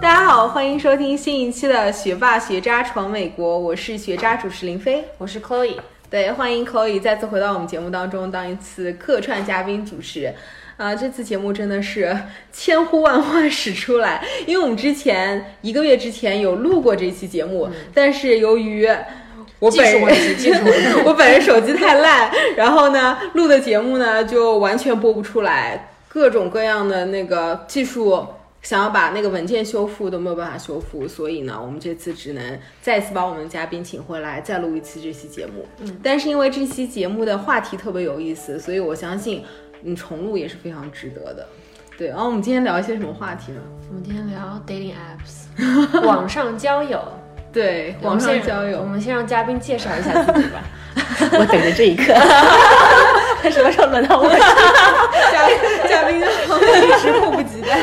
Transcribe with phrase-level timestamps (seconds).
[0.00, 5.76] 大家好，欢迎收听新一期的《学霸学渣闯美国》，我是学渣主持林飞，我是 Chloe。
[6.10, 10.34] 对，欢迎 Chloe 再次回到我们节目当中，当一次客串嘉宾主持。
[10.76, 12.16] 啊，这次节目真的是
[12.50, 18.88] 千呼万唤始出来，因为我们之前一个月之前有录过这期节目，但是由于
[19.62, 20.02] 我本人
[21.06, 28.26] 我本人手机太烂，然后呢录的节目呢就完全播不出来，各种各样的那个技术。
[28.60, 35.66] 想要把那个文件修复都没有办法修复，所以呢，我们这次只能再次把我们的嘉宾请回来，再录一期这期节目。
[35.80, 39.42] 嗯，但是因为这期节目的话题特别有意思，所以我相信，
[39.80, 41.44] 你，重录也是非常值得的。
[41.98, 43.60] 对，然后我们今天聊一些什么话题呢？
[43.88, 47.00] 我们今天聊 dating apps，网上交友。
[47.52, 48.80] 对，网上交友。
[48.80, 50.62] 我们先让嘉宾介绍一下自己吧。
[51.38, 52.14] 我等着这一刻。
[53.50, 54.28] 什么时候轮到我？
[55.30, 55.48] 嘉
[55.88, 56.22] 嘉宾 一
[57.00, 57.78] 直迫不及待。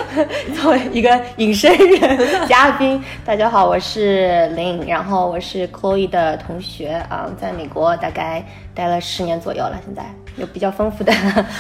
[0.56, 10.04] 作为一个隐身人，嘉宾，大家好，我是林，然后我是 Chloe 的同学啊，在美国大概待了十年左右了，现在
[10.38, 11.12] 有比较丰富的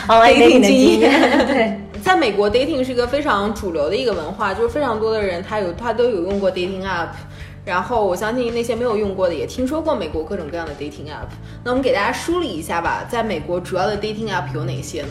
[0.07, 1.11] dating 经验。
[1.45, 7.09] 对，在美国 dating 是一个非常主流的一个文化，就是非常多的人他有他都有用过 dating app。
[7.69, 11.29] 然后我相信那些没有用过的也听说过美国各种各样的 dating app。
[11.63, 15.09] 那我们给大家梳理一下吧，在美国主要的 dating app 有哪些呢？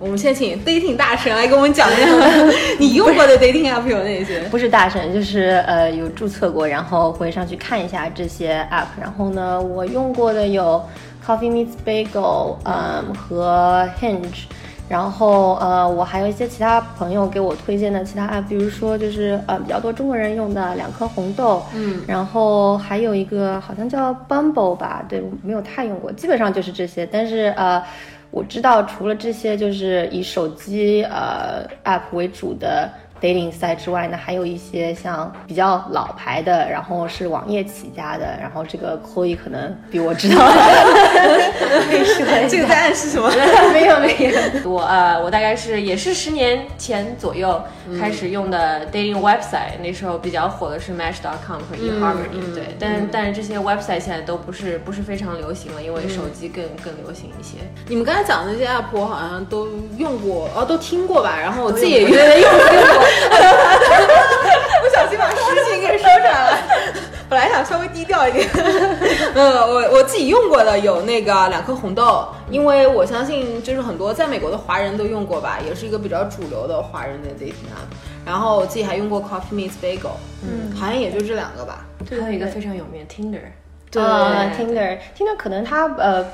[0.00, 2.06] 我们先请 dating 大神来给我们讲一下，
[2.80, 4.40] 你用过的 dating app 有哪些？
[4.50, 8.86] 不是大神，就是呃有注册过，然后会上去看一下这些 app。
[9.00, 10.82] 然后呢，我用过的有
[11.24, 14.46] Coffee Meets Bagel，嗯和 Hinge。
[14.92, 27.06] 然后呃，我还有一些其他朋友给我推荐的其他 app，比如说就是呃比较多中国人用的两颗红豆，嗯，然后还有一个好像叫 Bumble 吧，对，没有太用过，基本上就是这些。
[27.06, 27.82] 但是呃，
[28.30, 32.90] 我知道除了这些，就是以手机呃 app 为主的。
[33.22, 40.44] Dating 赛之外呢，还有一些像比较老牌的，然后是网页起家的，然后这个 Chloe 可能比我知道。
[42.50, 43.30] 这个在暗示什么？
[43.72, 44.08] 没有没
[44.64, 47.62] 有，我呃我大概是也是十年前左右
[48.00, 57.58] 开始用的 dating website，那时候比较火的是 Match.com 和 eHarmony，对，但但是这些 website 现在都不是不是非常流行了，因为手机更更流行一些。
[57.88, 63.06] 你们刚才讲的那些 app 我好像都用过，哦都听过吧，然后我自己也用用过。
[64.82, 66.58] 不小心把实情给说出来了，
[67.28, 68.48] 本来想稍微低调一点。
[69.34, 77.88] 嗯，我我自己用过的有那个两颗红豆，因为我相信就是很多在美国的华人都用过吧，也是一个比较主流的华人的 dating app。
[78.24, 81.84] 然后我自己还用过 Coffee Meets Bagel，嗯，好像也就这两个吧。
[82.10, 83.40] 还有一个非常有名 Tinder，
[83.90, 86.26] 对，Tinder，Tinder 可能它呃。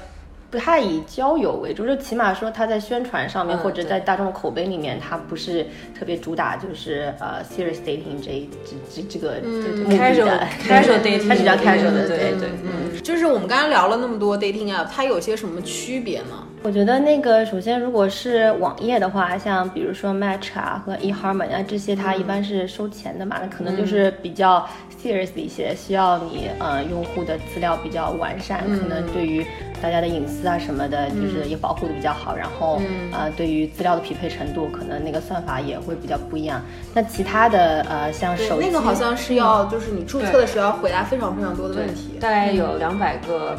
[0.51, 5.67] 不太以交友为主，就起码说他在宣传上面或者在大众口碑里面，他不是
[5.99, 9.43] 特别主打就是呃 serious dating 这这这这个
[9.91, 16.48] casual casual dating，它比较 casual 的，对对，嗯，就是我们刚刚聊了那么多 dating app，它有些什么区别呢？
[16.69, 24.69] 我觉得那个首先如果是网页的话，像比如说 Match 啊和 eHarmony 啊这些，它一般是收钱的嘛，那可能就是比较
[25.03, 29.43] serious 一些，需要你呃用户的资料比较完善，可能对于
[29.81, 32.37] 大家的隐私啊什么的，就是也保护的比较好。
[32.37, 36.61] 然后，呃，对于资料的匹配程度，可能那个算法也会比较不一样。
[36.93, 43.57] 那其他的，呃，像手机那个好像是要，就是你注册的时候要回答非常非常多的问题，大概有两百个，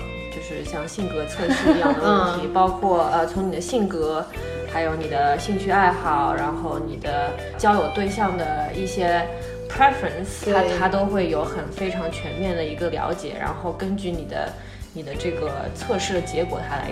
[0.49, 4.25] 就是像性格测试一样的问题，包括呃，从你的性格，
[4.73, 9.21] 还有你的兴趣爱好，然后你的交友对象的一些
[9.69, 14.49] preference，它它都会有很非常全面的一个了解，然后根据你的。
[14.91, 16.89] 你的这个测试的结果，它来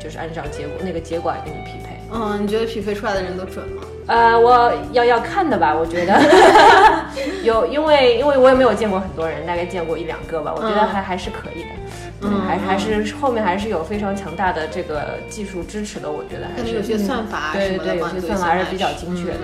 [0.00, 1.98] 就是按照结果那个结果来跟你匹配。
[2.12, 3.82] 嗯，你觉得匹配出来的人都准吗？
[4.06, 6.16] 呃，我要要看的吧，我觉得
[7.42, 11.70] 有，因为因为我也没有见过很多人，大概见过一两个吧，我觉得还还是可以的。
[12.22, 19.38] 嗯，还还是后面还是有非常强大的这个技术支持的，我觉得还是有些算法对对对，有些算法还是比较精确的，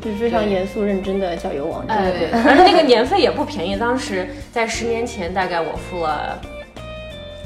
[0.00, 2.02] 对，是非常严肃认真的交友网站。
[2.12, 6.40] 对，而且那个年费也不便宜，当时在十年前，大概我付了。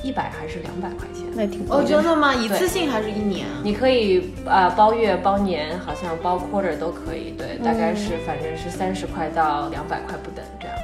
[0.03, 1.25] 一百还是两百块钱？
[1.35, 2.33] 那挺哦，真的吗？
[2.33, 3.45] 一次性还是一年？
[3.65, 7.35] 你可以呃包月、包年，好像包 quarter 都可以。
[7.37, 10.77] 对，大概是反正是三十块到两百块不等这样。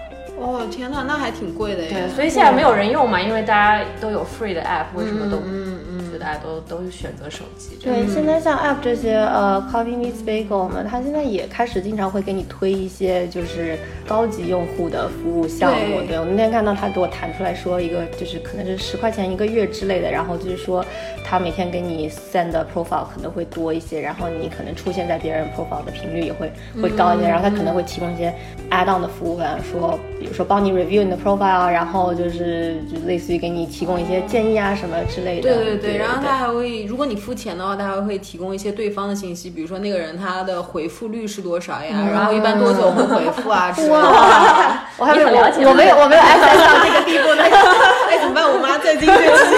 [0.42, 1.90] 哦天呐，那还挺贵的耶。
[1.90, 5.38] 对，所以现在没有人用嘛，因为大家都有 free 的 app，为什么都？
[5.46, 6.01] 嗯嗯。
[6.22, 7.76] 大家都都是选择手机。
[7.82, 13.76] 对，现在像 App 这些，呃，Coffee Meets Bagel 嘛，它现在也开始经常会给你推一些就是
[14.06, 16.00] 高级用户的服务项目。
[16.06, 20.84] 对我那天看到他给我弹出来说一个，就是可能是十块钱一个月之类的，然后就是说
[21.24, 28.32] 他每天给你 send 的 profile 可能会多一些，然后你可能出现在别人 profile 的频率也会会高一些，然后他可能会提供一些
[28.70, 35.42] add on 的服务，比方说，比如说帮你 review 你的 profile，然后就是就类似于给你提供一些建议啊什么之类的。
[35.42, 43.94] 对对对，然后他还会，如果你付钱的话，他还会提供一些对方的信息，比如说那个人他的回复率是多少呀，然后一般多久会回复啊之类的。
[44.98, 47.42] 我还没有了解，我没有我没有 S S 到这个地步呢。
[48.10, 48.44] 哎，怎么办？
[48.44, 49.54] 我妈在听这期。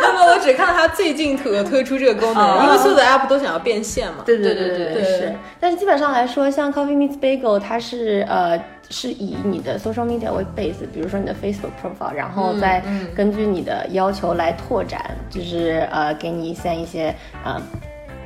[0.00, 4.18] 那么我只看到他最近推推出这个功能，因为所有的 app 都想要变现嘛。
[4.24, 5.34] 对对对对是。
[5.58, 8.58] 但是基本上来说，像 Coffee Meets Bagel，它是呃
[8.90, 12.82] 是以你的 social media 为 base，比如说你的 Facebook profile，然后再
[13.14, 17.14] 根据你的要求来拓展，就是呃给你 send 一些
[17.44, 17.60] 呃。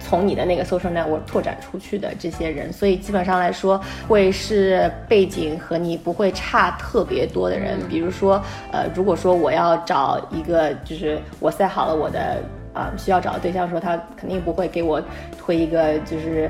[0.00, 7.76] 从你的那个 social network 拓展出去的这些人，所以基本上来说会是背景和你不会差特别多的人。
[7.88, 8.40] 比如说，
[8.70, 12.40] 呃，如果说我要找一个，就是我塞好了我的
[12.72, 15.02] 啊需要找的对象，说他肯定不会给我
[15.36, 16.48] 推一个就是。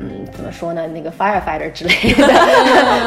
[0.00, 0.86] 嗯，怎么说呢？
[0.86, 2.26] 那个 firefighter 之类的，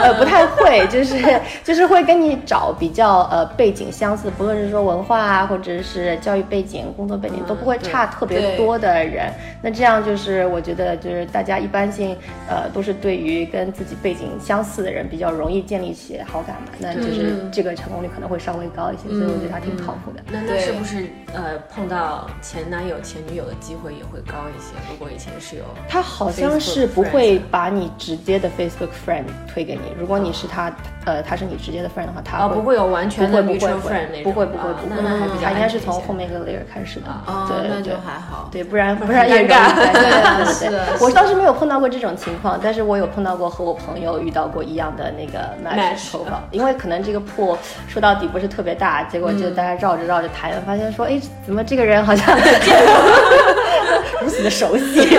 [0.04, 1.18] 呃， 不太会，就是
[1.64, 9.32] 就是会跟你找比较呃背景相似，不论是说文化啊，或者是教育背景、工作背景都不会差特别多的人。
[9.62, 12.16] 那这样就是我觉得就是大家一般性
[12.48, 16.68] 呃都是对于跟自己背景相似的人比较容易建立起好感嘛。
[16.78, 20.22] 那就是这个成功率可能会稍微高一些，所以我觉得他挺靠谱的。
[20.32, 24.76] 那那是不是呃碰到前男友前女友的机会也会高一些？
[24.92, 26.83] 如果以前是有他好像是。
[26.84, 29.82] 是不会把你直接的 Facebook friend 推给你。
[29.98, 30.70] 如果你是他，
[31.06, 34.24] 呃，他是你直接的 friend 的话，他不会有完全的 mutual friend 那种。
[34.24, 35.02] 不会不会不会，
[35.42, 37.08] 他应该是从后面一个 layer 开始的。
[37.26, 38.50] 哦，那就还好。
[38.52, 39.74] 对，不然不然也尴尬。
[40.60, 47.58] 对对对，我倒是没有碰到过这种情况，但是我有碰到过和我朋友遇到过一样的那个 match 投稿，因为可能这个铺
[47.88, 52.38] 说到底不是特别大，结果就大家绕着绕着谈，发现说，哎，怎么这个人好像
[54.22, 55.18] 如此的熟悉？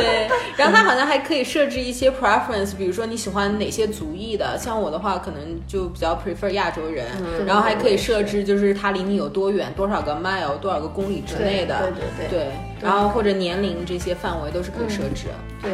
[0.00, 0.28] 对。
[0.56, 7.06] 然后它好像还可以设置一些 preference，比如说你喜欢哪些族裔的，像我的话可能就比较 prefer 亚洲人。
[7.46, 11.78] 然后还可以设置就是它离你有多远，多少个 mile，多少个公里之内的。
[11.80, 12.38] 对对对。
[12.38, 12.52] 对。
[12.82, 15.26] 然后或者年龄这些范围都是可以设置。
[15.62, 15.70] 对。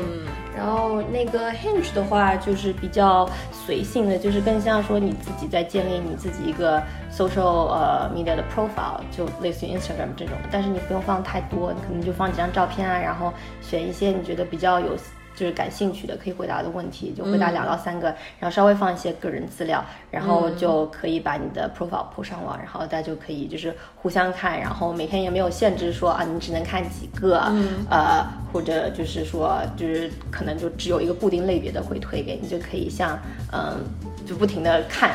[0.55, 13.33] 然后那个 Hinge 的话就是比较随性的，就是更像说你自己在建立你自己一个 social 呃 media 的 profile，就类似于 Instagram 这种，但是你不用放太多，你可能就放几张照片啊，然后
[13.63, 14.95] 选一些你觉得比较有。
[15.35, 18.09] 就是感兴趣的可以回答的问题，就回答两到三个，
[18.39, 27.51] 然后稍微放一些个人资料，然后就可以把你的 profile 铺上网，然后大家就可以就是互相看，然后每天也没有限制说啊你只能看几个，
[27.91, 33.19] 呃或者就是说就是可能就只有一个固定类别的会推给你，就可以像
[33.53, 33.81] 嗯
[34.27, 35.13] 就不停的看，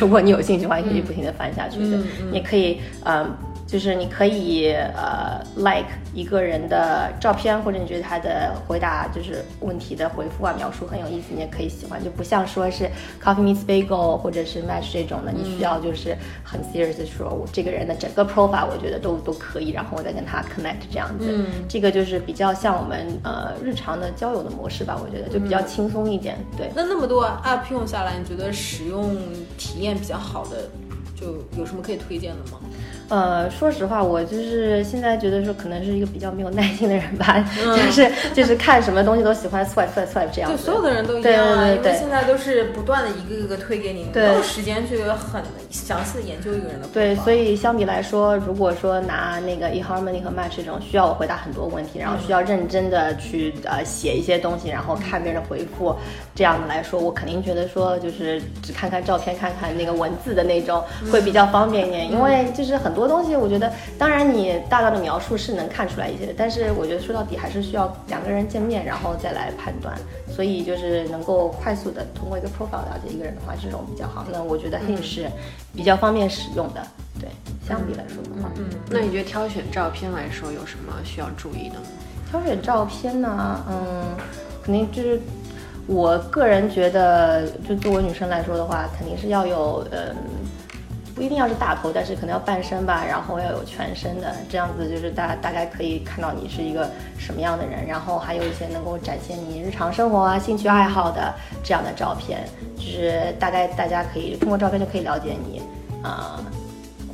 [0.00, 1.98] 如果你有兴趣的话，可以不停的翻下去的，
[2.32, 3.30] 你可以嗯。
[3.70, 12.90] 就是你可以呃 like 一个人的照片，或者你觉得他的回答就是问题的回复啊描述很有意思，你也可以喜欢，就不像说是
[13.22, 21.26] Coffee Meets Bagel 或者是 Match 这种的，你需要就是很 serious 的说，我这个人的整个 profile 我觉得都都可以，然后我再跟他 connect 这样子，
[21.68, 26.36] 这个就是比较像我们呃日常的交友的模式吧，我觉得就比较轻松一点。
[26.56, 29.16] 对，那那么多 app 用下来，你觉得使用
[29.56, 30.68] 体验比较好的，
[31.14, 32.58] 就有什么可以推荐的吗？
[33.10, 40.48] 呃，说实话，我就是现在觉得说，可能是一个比较没有耐心的人吧，就是就是看什么东西都喜欢 swipe swipe swipe 这样。
[40.48, 46.86] 对，所有的人都一样啊，因为现在都是不断的一个一个推给你，没有时间去很详细的研究一个人的。
[46.92, 55.92] 对，所以相比来说，如果说拿那个 eHarmony 和 Match 这种需要我回答很多问题，然后需要认真的去呃写一些东西，然后看别人的回复
[56.32, 62.99] 这样的来说，我肯定觉得说就是只看看照片，看看那个文字的那种会比较方便一点，因为就是很多。
[63.00, 69.96] 很多东西，我觉得，当然你大概的描述是能看出来一些，但是我觉得说到底还是需要两个人见面，然后再来判断。
[70.28, 74.26] 所以就是能够快速的通过一个 profile 了解一个人的话，这种比较好。
[74.30, 75.30] 那我觉得 Hinge 是
[75.74, 76.86] 比较方便使用的。
[77.18, 77.28] 对，
[77.66, 81.86] 相比来说的话，嗯，那你觉得挑选照片来说有什么需要注意的吗？
[82.30, 84.04] 挑选照片呢，嗯，
[84.62, 85.18] 肯定就是
[85.86, 90.14] 我个人觉得，就作为女生来说的话，肯定是要有，嗯。
[91.20, 102.40] 不一定要是大头，但是可能要半身吧，然后要有全身的，这样子就是大大概可以看到你是一个什么样的人，然后还有一些能够展现你日常生活啊、兴趣爱好的这样的照片，
[102.74, 105.60] 就是大概大家可以通过照片就可以了解你，
[106.02, 106.40] 啊。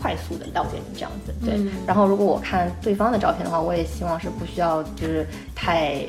[0.00, 1.34] 快速的了解你这样子。
[1.44, 6.06] 对，然后如果我看对方的照片的话，我也希望是不需要就是太。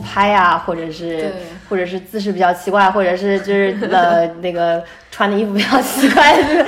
[0.00, 1.32] 拍啊，或者是
[1.68, 4.80] 或者是姿势比较奇怪，或者是就是呃 那个
[5.18, 6.22] 穿的衣服比较奇怪，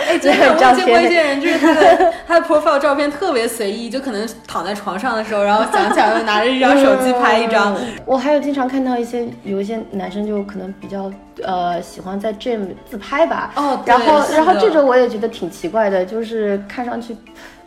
[0.08, 7.78] 哎，真的，我见过一些人，就是他的他的 profile 照片特别随意，就可能躺在床上的时候，然后想起来又拿着一张手机拍一张。
[8.04, 11.08] 我还有经常看到一些有一些男生就可能比较
[11.44, 17.16] 呃喜欢在 gym 自拍吧，哦，然后然后这种我也觉得挺奇怪的，就是看上去。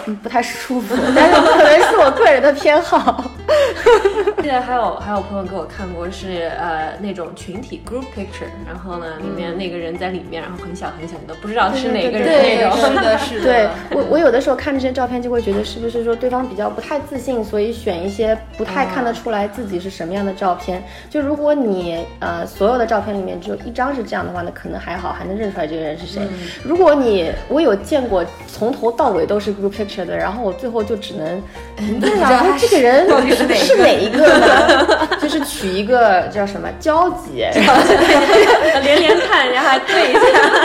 [0.05, 3.23] 嗯，不太舒服， 但是可能是我个人的偏好。
[4.41, 12.75] 现在还有还有朋友给我看过，是呃那种群体 group picture，然后呢里面那个人在里面，然后很小很小的，不知道是哪个人那种。
[12.75, 13.45] 是的，是的。
[13.45, 20.83] 对我我有的时候看这些照片，就会觉得是不是说对方比较不太自信，所以选一些不太看得出来自己是什么样的照片。
[21.11, 26.21] 就如果你呃所有的照片里面只有一张是这样的话，那可能还好，还能认出来这个人是谁。
[26.63, 30.03] 如果你我有见过从头到尾都是 group picture。
[30.03, 31.41] 的，然后我最后就只能，
[32.01, 33.07] 对啊，这个人
[33.63, 35.07] 是哪一个呢？
[35.21, 37.45] 就是取一个叫什么交集，
[38.83, 40.19] 连连看，然后还对一下，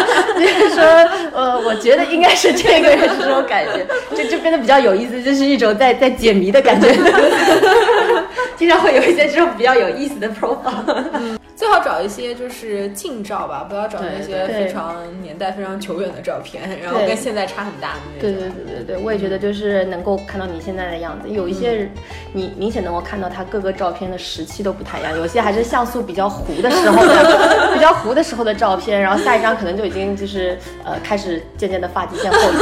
[0.38, 0.84] 就是说，
[1.32, 3.86] 呃，我觉得应该是这个人，这种感觉，
[4.16, 6.88] 就就变得比较有意思，就是一种在在解谜的感觉。
[8.56, 11.38] 经常会有一些这种比较有意思的 profile。
[11.56, 18.30] 最好找一些就是近照吧，不要找那些非常年代非常久远的照片，然后跟现在差很大的那种。
[18.30, 21.28] 对对对对对，我也觉得就是能够看到你现在的样子。
[21.28, 21.90] 有一些
[22.32, 32.56] 你明显能够看到他各个照片的时期都不太一样，有些还是像素比较糊的时候的， 比较糊的时候的照片，然后下一张可能就已经就是呃开始渐渐的发际线后移，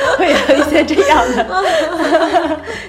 [0.18, 1.46] 会有一些这样的。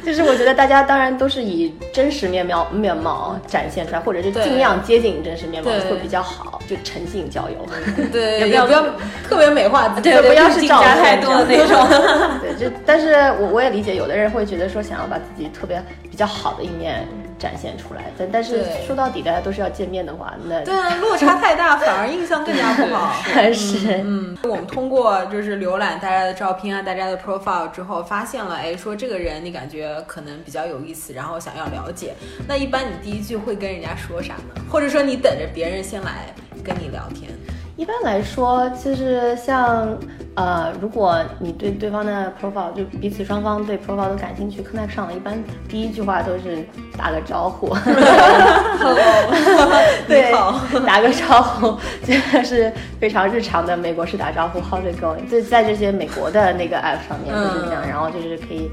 [0.05, 4.53] 就是我觉得大家当然都是以真实面貌面貌展现出来，或者是尽。
[4.53, 7.67] 量接近真实面貌会比较好，就诚信交友。
[8.11, 8.83] 对， 也不要
[9.27, 12.39] 特别美化，对，不要是照太多的那 种。
[12.39, 17.03] 对，就但是我我也理解，有的人会觉得说想要把自己特别比较好的一面。
[17.43, 23.21] 展现出来，但但是说到底，大家都是要见面的话，那对啊，落差太大， 反而印象更加不好。
[23.51, 32.13] 是，嗯，我们通过就是浏览大家的照片啊，大家的 profile 之后，发现了，哎，说这个人你感觉可能比较有意思，然后想要了解，
[32.47, 34.61] 那一般你第一句会跟人家说啥呢？
[34.71, 36.33] 或者说你等着别人先来
[36.63, 37.29] 跟你聊天？
[37.75, 39.97] 一般来说，就是像
[40.35, 45.37] 呃，如果你对对方的 profile 就彼此双方对 profile 都感兴趣，connect 上了，一般
[45.69, 46.65] 第一句话都是
[46.97, 47.69] 打个招呼，
[50.07, 50.31] 对，
[50.85, 55.29] 打个招呼，真 的是非常日常的美国式打招呼，How's it going？
[55.29, 58.71] 就在这些美国的那个 app 上面就是这样，然后就是可以。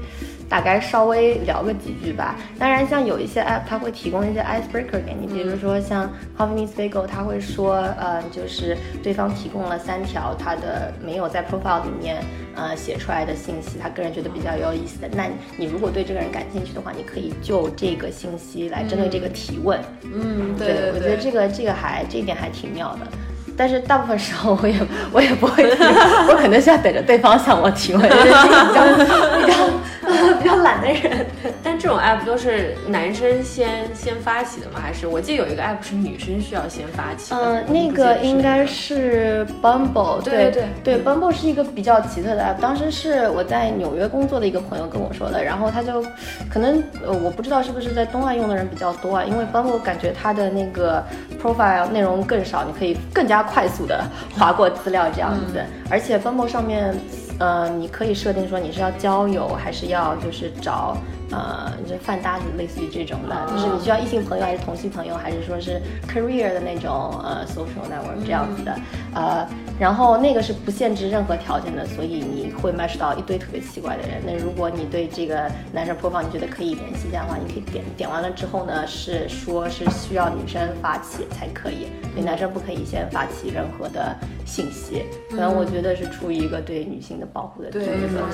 [0.51, 2.35] 大概稍微聊个几句吧。
[2.59, 6.01] 当然，像有一些 app，它会提供一些 icebreaker 给你，比如说像
[6.35, 12.21] h o v e n i s Bagel，他会说，呃，就是对方提供了三条他的没有在 profile 里面
[12.53, 15.07] 呃写出来的信息，他个人觉得比较有意思的。
[15.15, 15.23] 那
[15.55, 19.79] 你如果对这个人感兴趣的话，你可以就这个信息来针对这个提问。
[20.03, 23.07] 嗯，对，我觉得这个这个还这一点还挺妙的。
[23.55, 24.75] 但是大部分时候我也
[25.13, 25.83] 我也不会提，
[26.29, 28.83] 我可能是要等着对方向我提问，就是比较
[29.39, 29.55] 比较。
[30.41, 31.25] 比较懒的人，
[31.63, 34.79] 但这种 app 都是男生先先发起的吗？
[34.81, 37.33] 还是我记得有一个 app 是女生需要先发起？
[37.33, 40.21] 嗯，那个应该是 Bumble。
[40.21, 42.61] 对对对，Bumble 是一个比较奇特的 app。
[42.61, 46.03] 当时是我在纽约工作的一个朋友跟我说的，然后他就
[46.49, 51.03] 可能呃我不知道是不是在东岸用的人比较多啊，因为 Bumble 感觉它的那个
[51.41, 54.03] profile 内容更少，你可以更加快速的
[54.37, 56.93] 划过资料这样子，而且 Bumble 上面。
[57.41, 60.95] 呃，你可以设定说你是要交友，还是要就是找。
[61.33, 66.91] 呃，就饭搭子类似于这种的，就是你需要异性朋友还是同性朋友，还是说是 career 的那种
[67.23, 68.75] 呃 social network 这样子的，
[69.15, 69.47] 呃，
[69.81, 74.21] 然后那个是不限制任何条件的，所以你会 match 到一堆特别奇怪的人。
[74.23, 85.03] 那如果你对这个男生 profile 你觉得可以联系一下的话，你可以点点完了之后呢，是说是需要女生发起才可以，对男生不可以先发起任何的信息。
[85.31, 87.85] 可能我觉得是出于一个对女性的保护的这个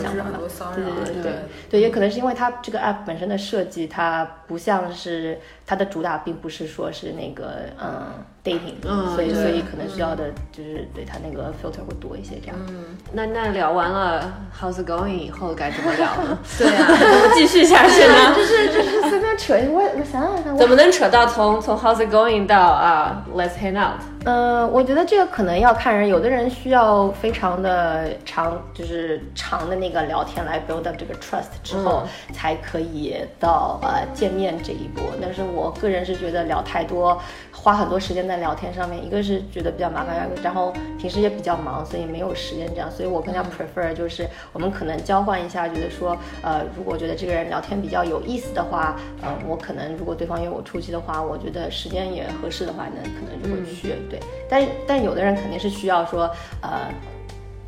[0.04, 0.40] 想法吧。
[0.76, 1.34] 对对对对
[1.70, 2.98] 对，也可能是因为它这个 app。
[3.06, 5.40] 本身的设计，它不像是
[5.70, 8.08] 它的主打，并不是说是那个嗯
[8.42, 8.82] dating，
[9.14, 12.56] 所以所以可能需要的就是对它那个 filter 会多一些这样。
[12.70, 16.40] 嗯，那那聊完了 how's going 以后该怎么聊呢？
[16.58, 18.34] 对啊，怎么继续下去呢？
[18.34, 24.00] 就是就是随便扯，我我想想看，怎么能扯到从从 how's going 到啊 let's hang out？
[24.28, 32.04] 呃，我觉得这个可能要看人，有的人需要非常的长，就是长的那个聊天来 build up 这个 trust 之后，
[32.34, 35.00] 才可以到呃见面这一步。
[35.22, 37.18] 但是我个人是觉得聊太多，
[37.54, 42.92] 花很多时间在聊天上面，一个是觉得比较麻烦，然后平时也比较忙，所以没有时间这样。
[42.92, 53.96] 所以我更加 prefer 就是我们可能交换一下，觉得说，呃，如果觉得这个人聊天比较有意思的话，呃，我可能如果对方约我出去的话，我觉得时间也合适的话，那可能就会去。
[54.10, 54.17] 对。
[54.50, 56.30] 但但有的人肯定是需要说，
[56.62, 56.90] 呃，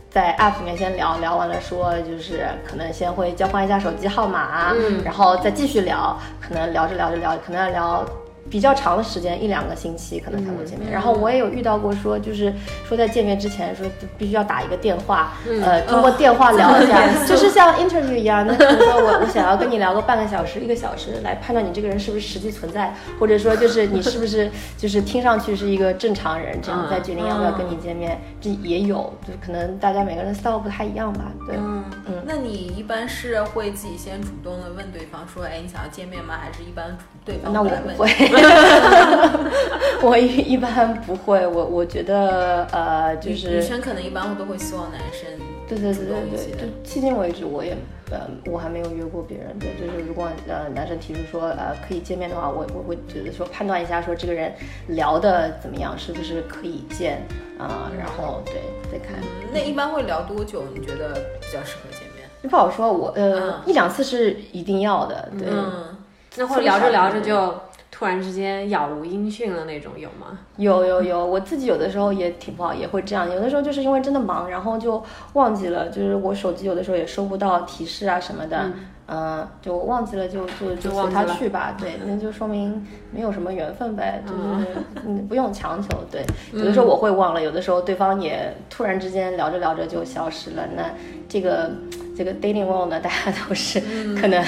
[0.09, 8.05] 在 app 里面先聊聊完了，说就是可能先会交换一下手机号码，嗯，然后再继续聊，可能聊着聊着聊，可能要聊。
[8.49, 10.91] 比较长的时间，一两个星期可能才会见面。
[10.91, 12.53] 然后我也有遇到过，说就是
[12.87, 13.85] 说在见面之前说
[14.17, 18.45] 必须要打一个电话，呃，通过电话聊一下， 就是像 interview 一样。
[18.45, 28.19] 那比如说我我想要跟你聊个半个小时、一个小时，来判断你这个人是不是实际存在，或者说就是你是不是就是听上去是一个正常人，这样再决定要不要跟你见面。
[28.41, 31.31] 这也有，就是可能大家每个人 style 不太一样吧。
[31.45, 32.13] 对，嗯嗯。
[32.25, 36.35] 那你一般是会自己先主动的问对方说，哎，你想要见面吗？
[36.41, 38.09] 还是一般对方那我不会。
[40.01, 45.27] 我一一般不会，我我觉得呃，就是女生可能一般都会希望男生
[45.67, 47.77] 对对对对对，就迄今为止我也
[48.09, 54.51] 呃我还没有约过别人，对，就是如果呃男生提出说呃可以见面的话，我我会觉得说判断一下说这个人
[54.87, 57.21] 聊的怎么样，是不是可以见
[57.59, 58.55] 啊，然后对
[58.91, 59.19] 再看。
[59.53, 60.63] 那一般会聊多久？
[60.73, 62.49] 你觉得比较适合见面？
[62.49, 65.95] 不好说，我呃一两次是一定要的，对，嗯
[66.37, 67.53] 那会聊着聊着就。
[67.99, 70.39] 突然之间杳无音讯了那种有吗？
[70.55, 73.29] 有有有，我自己有的时候也挺不好，也会这样。
[73.29, 75.03] 有的时候就是因为真的忙，然后就
[75.33, 78.71] 忘记了，就是我手机有的时候也收不到提示啊什么的，
[79.07, 81.75] 嗯，就忘记了，就就就随他去吧。
[81.77, 84.65] 对，那就说明没有什么缘分呗，就是
[85.05, 85.89] 嗯不用强求。
[86.09, 90.65] 对，有的时候我会忘了，有的时候对方也突然之间聊着聊着就消失了。
[90.73, 90.89] 那
[91.27, 91.69] 这个
[92.15, 93.81] 这个 dating world 呢，大家都是
[94.15, 94.41] 可能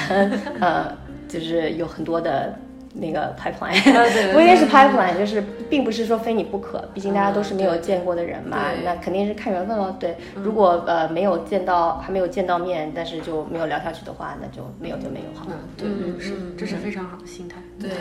[0.61, 0.95] 呃，
[1.27, 2.57] 就是有很多的。
[2.93, 3.81] 那个 pipeline，
[4.33, 9.95] 不一定是 pipeline，就是并不是说非你不可，毕竟大家都是没有见过的人嘛，那肯定是看缘分了。
[9.99, 15.47] 对，如果呃没有见到，还没有见到面，但是就没有聊下去的话，那就没有就没有好。
[15.77, 15.87] 对，
[16.19, 17.57] 是，这是非常好的心态。
[17.79, 17.91] 对。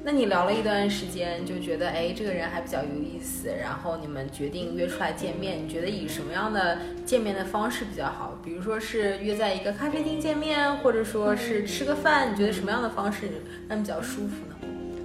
[0.02, 5.62] 那你聊了一段时间，就觉得哎，这个人还比较有意思，然后你们决定约出来见面。
[5.62, 8.38] 你觉得以什么样的见面的方式比较好？
[8.42, 12.33] 比如说是约在一个咖啡厅见面，或者说是吃个饭？
[12.33, 13.29] 你觉得什么样的方式
[13.68, 14.37] 让你比较舒服？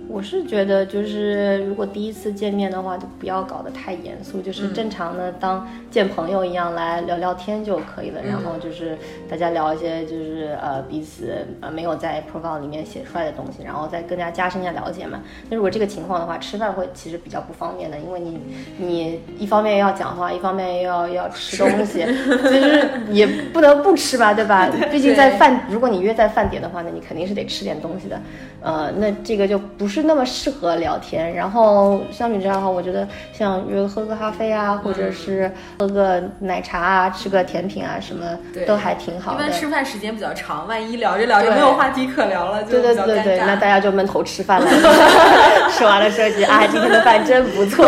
[0.08, 8.22] 我是觉得，就是如果第一次见面的话，就不要搞得太严肃，就是正常的当见朋友一样来聊聊天就可以了。
[8.24, 8.98] 然后就是
[9.30, 15.22] 大家聊一些就是呃彼此呃没有在 profile 里面写出来的东西，然后再更加加深一下了解嘛。
[15.50, 18.39] 那如果这个情况的话，吃饭会其实比较不方便的，因为你
[18.78, 24.70] 你一方面要讲话，一方面又要要吃东西，其 实也不能不吃吧，对吧？
[24.91, 28.22] 毕竟在饭，如果你约在饭点的话，那你肯定是得吃点东西的。
[28.62, 29.94] 呃，那这个就不是。
[30.03, 38.25] 那么适合聊天，然后相比之下的话，我觉得像约喝个咖啡啊，或者是喝个奶茶啊，吃个甜品啊，什么
[38.67, 39.43] 都还挺好的。
[39.45, 44.67] 一般吃饭时间比较长，万一聊着聊着没有话题可聊了，就对对对对，那大家就闷头吃饭了。
[45.71, 47.86] 吃完了说句啊，今天的饭真不错。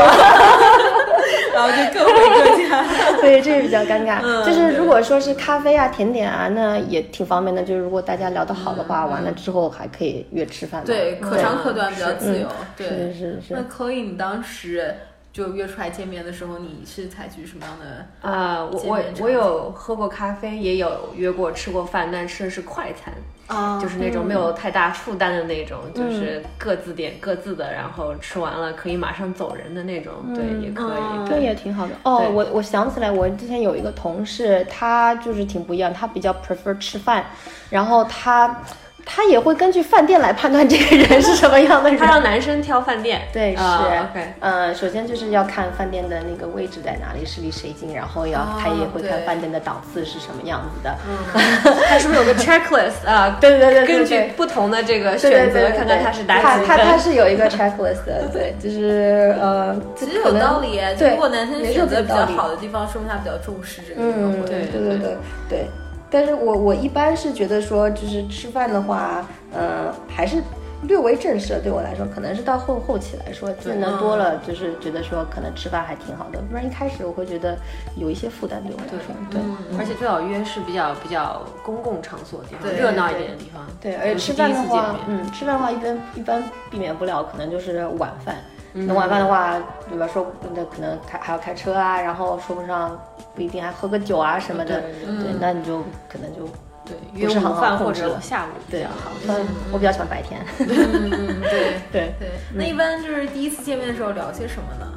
[1.58, 2.84] 然后就各回各家，
[3.20, 4.22] 所以，这个比较尴尬。
[4.46, 7.64] 就是如果说是咖啡啊、甜点啊，那也挺方便的。
[7.64, 10.84] 就是如果大家聊得好的话，完了之后还可以约吃饭。
[10.86, 12.48] 对，可长可短，比较自由。
[12.76, 13.54] 对，是是是。
[13.54, 14.96] 那可以，你当时
[15.38, 18.28] 就约出来见面的时候，你是采取什么样的？
[18.28, 23.14] 啊，我我我有喝过咖啡，也有约过吃过饭，但吃的是快餐。
[23.46, 31.94] 啊，就是那种没有太大负担的那种，就是各自点各自的，然后吃完了可以马上走人的那种，对，也可以，这也挺好的。
[32.02, 37.24] 哦，我我想起来，我之前有一个同事，他就是挺不一样，他比较 prefer 吃饭，
[37.70, 38.60] 然后他。
[39.10, 41.98] 他也会根据饭店来判断这个人是什么样的人。
[42.00, 43.62] 他让男生挑饭店，对，是。
[43.64, 50.96] OK，呃，首先就是要看饭店的那个位置在哪里，是离谁近，然后要他也会看饭店的档次是什么样子的。
[51.08, 53.38] 嗯， 他是不是有个 checklist 啊？
[53.42, 56.68] 对对对根据不同的这个选择，看看他是打几分。
[56.68, 60.78] 他他是有一个 checklist 的，对，就是呃，其实有道理。
[60.98, 64.02] 对如果男生选择比较好的地方，说明他比较重视这个。
[64.02, 65.18] 嗯，对对对对
[65.50, 65.68] 对。
[66.10, 70.42] 但是我我一般是觉得说，就是吃饭的话，呃，还是
[70.84, 71.60] 略微正式。
[71.62, 76.40] 对我来说，可能是到后后期来说，见的多了，就是觉得说可能吃饭还挺好的。
[76.50, 77.58] 不然一开始我会觉得
[77.96, 79.00] 有一些负担对我来说。
[79.30, 79.42] 对，
[79.78, 83.66] 而且最好约是比较比较公共场所的地方，热闹一点的地方。
[83.82, 88.36] 对，而且吃饭的话，嗯，吃饭的话一般一般避免不了，可能就是晚饭。
[88.74, 89.56] 那晚饭的话，
[89.90, 90.08] 对吧？
[90.14, 93.00] 说那可能开还要开车啊，然后说不上
[93.36, 96.48] 不一定还喝个酒啊什么的，对，那你就可能就
[96.86, 99.12] 对约午饭或者下午对啊好。
[99.28, 100.40] 嗯，我比较喜欢白天。
[100.60, 102.30] 嗯，对对对。
[102.54, 104.92] 那一般就是第一次见面的时候聊些什么呢？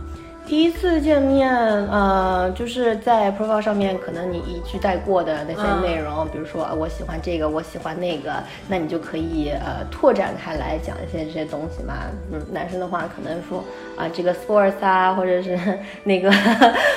[0.51, 8.33] 第一次见面，呃，就是在 profile 上面，可能你一句带过的那些内容，比如说我喜欢这个，我喜欢那个，
[8.67, 11.95] 那你就可以呃拓展开来讲一些这些东西嘛。
[12.33, 13.63] 嗯，男生的话可能说
[13.97, 15.57] 啊这个 sports 啊，或者是
[16.03, 16.29] 那个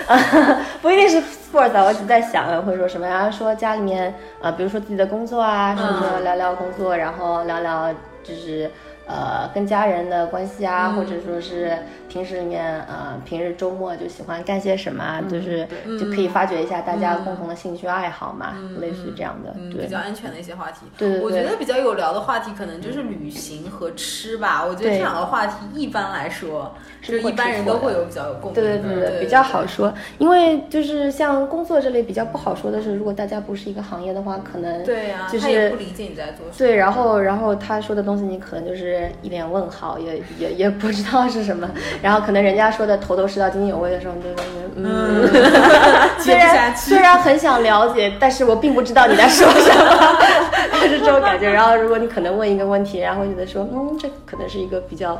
[0.81, 3.29] 不一定是 sports 啊，我只在想会说什么呀？
[3.29, 4.11] 说家里面
[4.41, 8.67] 啊，比如说自己的工作啊，什么聊聊工作，然后聊聊就是。
[9.05, 11.77] 呃，跟家人的关系啊，或者说是
[12.13, 15.67] 平时里面，呃，平日周末就喜欢干些什么，就是
[15.99, 20.81] 就可以发掘一下大家共同的兴趣爱好嘛，类似于这样的，对，比较安全的一些话题。
[20.95, 24.63] 对对对，我觉得比较有聊的话题可能就是旅行和吃吧。
[24.63, 26.71] 我觉得这两个话题一般来说，
[27.01, 28.53] 是一般人都会有比较有共鸣。
[28.53, 29.91] 对对对，比较好说。
[30.19, 36.53] 因为就是像工作这类比较不好说的是，如果大家不是一个行业的话，可能对呀，他也不理解你在做什么。
[36.59, 39.09] 对，然后然后他说的东西你可能就是。
[39.23, 41.69] 一脸问号，也也也不知道是什么，
[42.03, 45.27] 然后可能人家说的头头是道、津津有味的时候，你就感觉嗯，
[46.19, 51.49] 虽然虽然很想了解，但是我并不知道你在说什么，就是这种感觉。
[51.49, 55.19] 然后如果你可能问一个问题，然后觉得说嗯，这可能是一个比较，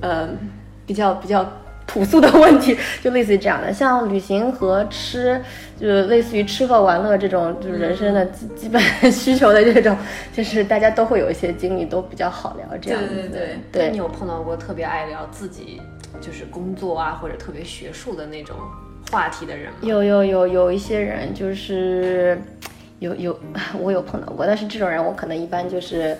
[0.00, 0.28] 呃，
[0.84, 1.46] 比较比较。
[1.90, 5.40] 朴素的问题就类似于这样的，像旅行和吃，
[5.80, 9.96] 就是类似于吃喝玩乐这种，就是人生的基基本需求的这种，
[10.30, 13.14] 就是大家都会有一些经历，都比较好聊这样子。
[13.14, 15.80] 对对对，对你有碰到过特别爱聊自己
[16.20, 18.56] 就是工作啊，或者特别学术的那种
[19.10, 19.78] 话题的人吗？
[19.82, 22.40] 有有有有一些人就是
[22.98, 23.38] 有有
[23.80, 26.16] 我有碰到过，但是这种人我可能一般就是。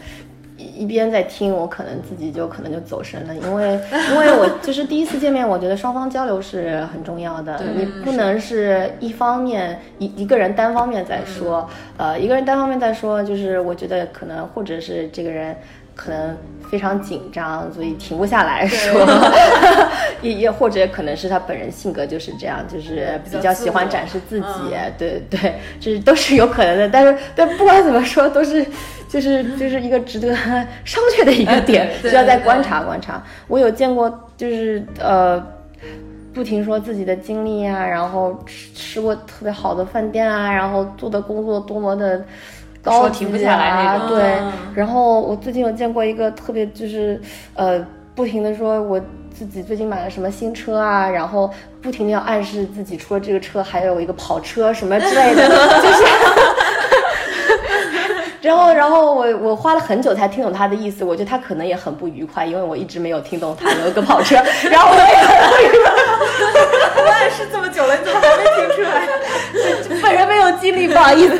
[0.61, 15.57] 一边在听，我可能自己就可能就走神了，因为因为我就是第一次见面，我觉得双方交流是很重要的， 你不能是一方面一一个人单方面在说，呃，一个人单方面在说，就是我觉得可能或者是这个人
[15.98, 16.37] 可能
[16.70, 19.04] 非常紧张，所以停不下来说，
[20.22, 24.46] 也也或者可能是他本人性格就是这样，就是比较喜欢展示自己，
[24.96, 28.64] 对对，就是都是有可能的，但是但不管怎么说都是。
[29.08, 30.37] 就是就是一个值得
[30.84, 33.24] 商榷的一个点，需要再观察观察。
[33.46, 35.42] 我有见过，就是呃，
[36.34, 42.22] 不停说自己的经历啊，然后吃吃过特别好的饭店啊，然后做的工作多么的
[42.88, 44.35] 高停不下来对。
[44.74, 47.20] 然后我最近有见过一个特别就是
[47.55, 49.01] 呃，不停的说我
[49.37, 56.05] 自己最近买了什么新车啊，然后不停的要暗示自己除了这个车还有一个跑车什么之类的，就是。
[58.40, 64.37] 然后，然后我我花了很久才听懂他的意思，我觉得他可能也很不愉快，因为我一直没有听懂他有一个跑车。
[64.70, 65.92] 然后我也很不愉快
[67.03, 69.07] 我也是这么久了，你怎么还没听出来？
[70.01, 71.37] 本人没有经历，不好意思。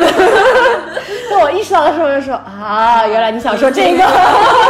[1.31, 4.05] 等我意识到的时候，我就说啊，原来你想说这个。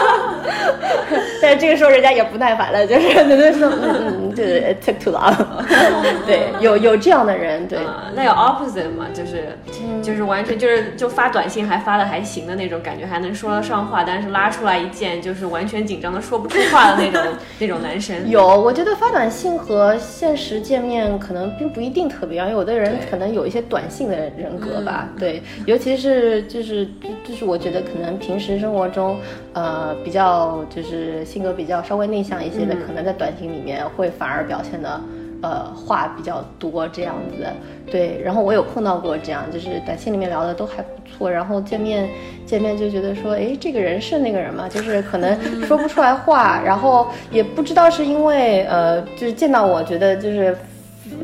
[1.43, 5.35] 但是这个时候人家也不耐烦了，就是 可能说，嗯嗯，就是 take too long。
[6.27, 7.79] 对，有有这样的人，对。
[8.15, 9.07] 那有 opposite 吗？
[9.15, 9.57] 就是
[10.03, 17.23] 就是完全就是就发短信还发的还行的那种感觉，还能说得上话，但是拉出来一见就是完全紧张的说不出话的那种
[17.61, 18.29] 那种男生。
[18.29, 25.09] 有，我觉得发短信和现实见面可能并不一定特别一样，有的人可能有一些短信的人格吧。
[25.19, 26.87] 对，尤其是就是
[27.25, 29.17] 就是我觉得可能平时生活中
[29.53, 35.01] 呃比较就是性格比较稍微内向一些的，可能在短信里面会反而表现的。
[35.41, 37.47] 呃，话比较多这样子，
[37.89, 38.21] 对。
[38.25, 42.09] 然后我有碰到过这样，就是短信里面聊的都还不错，然后见面
[42.45, 44.69] 见面就觉得说，哎，这个人是那个人吗？
[44.69, 50.59] 就是可能说不出来话，然后也不知道是因为呃，就是见到我觉得就是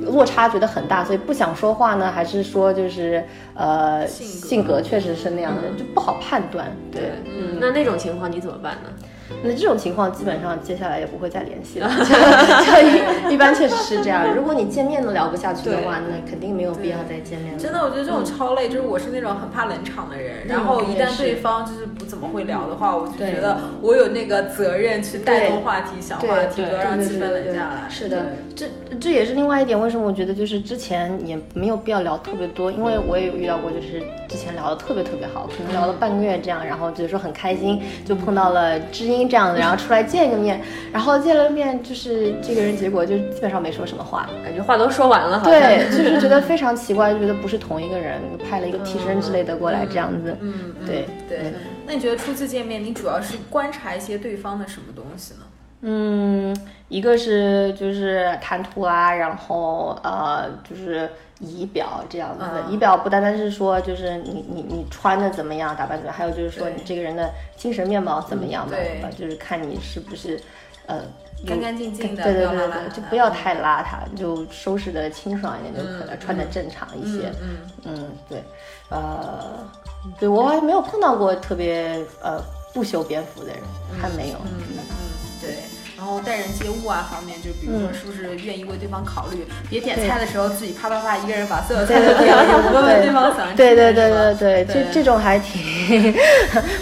[0.02, 3.20] 落差觉得很大，所以不想说话呢，还是说就是
[3.54, 6.70] 呃性格确实是那样的，就不好判断。
[6.92, 8.90] 对，嗯，那那种情况你怎么办呢？
[9.42, 11.88] 那这种情况基本上接下来也不会再联系了，
[13.24, 14.34] 就一般确实是这样。
[14.34, 17.58] 如果你见面都聊不下去的话，那肯定没有必要再见面了。
[17.58, 18.68] 真的，我觉得这种超累。
[18.68, 27.88] 就是我是那种很怕冷场的人，然后一旦对方就是不怎么会聊的话，我就觉得我有那个责任去带动话题、想话题，不要让气氛冷下来。
[27.90, 28.66] 是的，这
[28.98, 29.78] 这也是另外一点。
[29.78, 32.72] 为什么我觉得就是之前也没有必要聊特别多？
[32.72, 34.02] 因为我也有遇到过，就是
[34.34, 39.28] 之前聊的特别特别好，可能聊了半个月这样，然后就是说很开心，就碰到了知音。
[39.28, 40.60] 这样的，然后出来见个面，
[40.92, 51.54] 然后见了面，就是这个人，结果就基本上没说什么话，感觉话都说完了，对，就是觉得非常奇怪，就觉得不是同一个人，派了一个替身之类的过来这样子，嗯，对对。
[51.86, 55.40] 那你觉得初次见面，你主要是观察一些对方的什么东西呢？
[55.86, 56.56] 嗯，
[56.88, 61.08] 一个是就是谈吐啊，然后呃就是
[61.40, 62.62] 仪表这样子的。
[62.70, 69.08] 仪表不单单是说就是你你你穿的怎么样，打扮怎么样，还有就是说你这个人的精神面貌怎么样嘛，对吧？
[69.18, 70.40] 就是看你是不是
[70.86, 71.02] 呃
[71.46, 77.32] 干干净净的，对对对对，就不要太邋遢，就收拾的清爽一点就可了，穿的正常一些。
[77.42, 78.42] 嗯嗯，对，
[78.88, 79.66] 呃，
[80.18, 82.42] 对我还没有碰到过特别呃
[82.72, 83.58] 不修边幅的人，
[84.00, 84.36] 还没有。
[84.44, 84.78] 嗯嗯，
[85.40, 85.54] 对。
[86.04, 96.14] 然后待人接物啊方面，就比如说是不是愿意为对方考虑，别点菜的时候自己啪啪啪一个人把所有菜都点了， 也不问问对方想吃对对对对对，这这种还挺，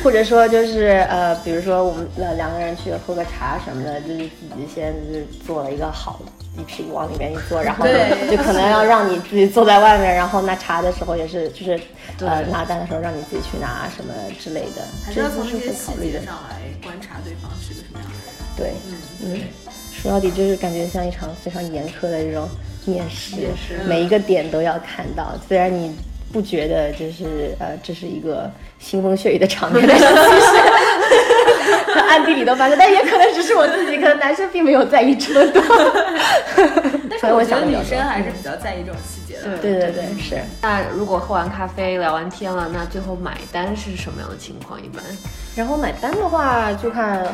[0.02, 7.86] 或者说就是呃，比如说我们呃两个人去喝个茶什么的，就是自己先就是做了一个好的，一屁股往里面一坐， 然后
[8.30, 11.80] 就可能要让你自己坐在外面，然后拿茶的时候也是就是
[12.20, 18.34] 呃拿单的时候让你自己去拿什么之类的，还是要从这些细节上来观察对方是个什么样的人。
[18.56, 18.96] 对，嗯。
[19.24, 19.40] 嗯，
[19.92, 22.48] 说到底就是感觉像一场非常严苛的这种
[22.84, 23.48] 面试，
[23.86, 25.32] 每一个点都要看到。
[25.48, 25.94] 虽然你
[26.32, 28.50] 不觉得就是呃这是一个
[28.82, 30.12] 腥风血雨的场面， 但是其
[31.92, 35.62] 实暗地里都发生，但也可能只是我自己，可能男生并没有在意这么多。
[37.10, 39.58] 但是我觉得女生还是比较在意这种细节的。
[39.58, 40.40] 对对对，是。
[40.60, 44.80] 那如果喝完咖啡聊完天了，那最后买单是什么样的情况？
[44.80, 45.02] 一般？
[45.56, 47.26] 然后买单的话就看。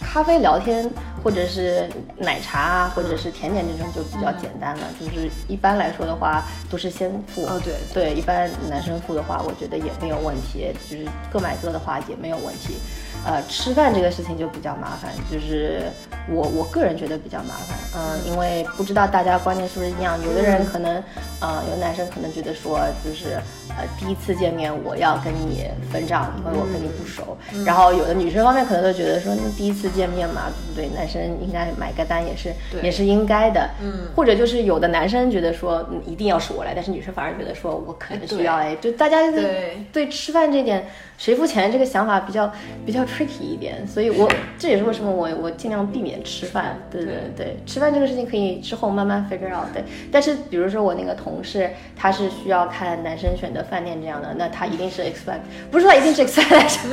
[0.00, 0.88] 咖啡聊天，
[1.22, 4.86] 或者是奶茶啊，或者是甜点这种就比较简单了。
[4.98, 7.44] 就是一般来说的话，都是先付。
[7.44, 10.72] 哦，对对，一般男生付的话，我觉得也没有问题。
[10.88, 12.76] 就是各买各的话也没有问题。
[13.24, 15.82] 呃，吃饭这个事情就比较麻烦，就是
[16.30, 17.76] 我我个人觉得比较麻烦。
[17.96, 21.02] 嗯，因为不知道大家观念是不是一样，有的人可能，
[21.40, 23.40] 呃，有男生可能觉得说，就是
[23.76, 27.36] 呃第一次见面我要跟你分账，因为我跟你不熟。
[27.64, 30.96] 然后有的女生方面可能都觉得说，那第一次见面嘛，对不对？
[30.96, 33.68] 男生应该买个单也是也是应该的。
[33.82, 34.08] 嗯。
[34.14, 40.86] 或者就是有的男生觉得说，一定要是我来，但是女生反而觉得说我可能需要哎，就大家对对吃饭这点。
[41.18, 42.52] 谁付钱这个想法比较
[42.84, 46.78] 比较 tricky 一点，所以我这也是为什么我我尽量避免吃饭。
[46.90, 49.72] 对对对，吃饭这个事情可以之后慢慢 figure out。
[49.72, 56.80] 对，但是比如说我那个同事，他是需要看男生选的饭店这样的，那他一定是 expect，不是他一定是 expect。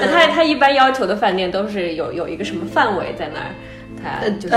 [0.00, 3.46] 那他他一般要求的饭店都是有有一个什么范围在那儿，
[4.02, 4.54] 他就是。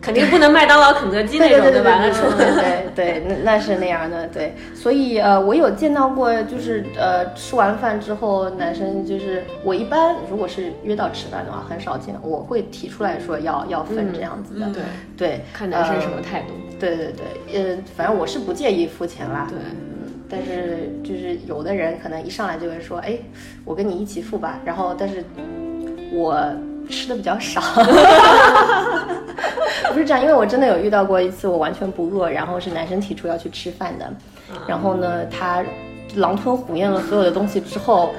[0.00, 2.00] 肯定不能麦当劳、肯德基那种对吧？
[2.00, 4.54] 那对对 对，那那是那样的，对。
[4.74, 14.82] 所以呃，我有见到过，就是呃，吃完饭之后，男生就是我一般如果是约到吃饭的话，很少见，我会提出来说要要分这样子的，对
[15.16, 16.54] 对，看男生什么态度。
[16.78, 17.12] 对对
[17.52, 19.46] 对，呃，反正我是不介意付钱啦。
[19.50, 19.58] 对，
[20.30, 23.18] 但是就是有的人可能一上来就会说，哎，
[23.66, 24.58] 我跟你一起付吧。
[24.64, 25.22] 然后，但是
[26.12, 26.42] 我。
[26.90, 27.60] 吃的比较少，
[29.92, 34.04] 不是这样，因为我真的有遇到过一次，我完全不饿，然后是男生提出要去吃饭的，
[34.66, 35.64] 然后呢，他
[36.16, 38.10] 狼吞虎咽了所有的东西之后，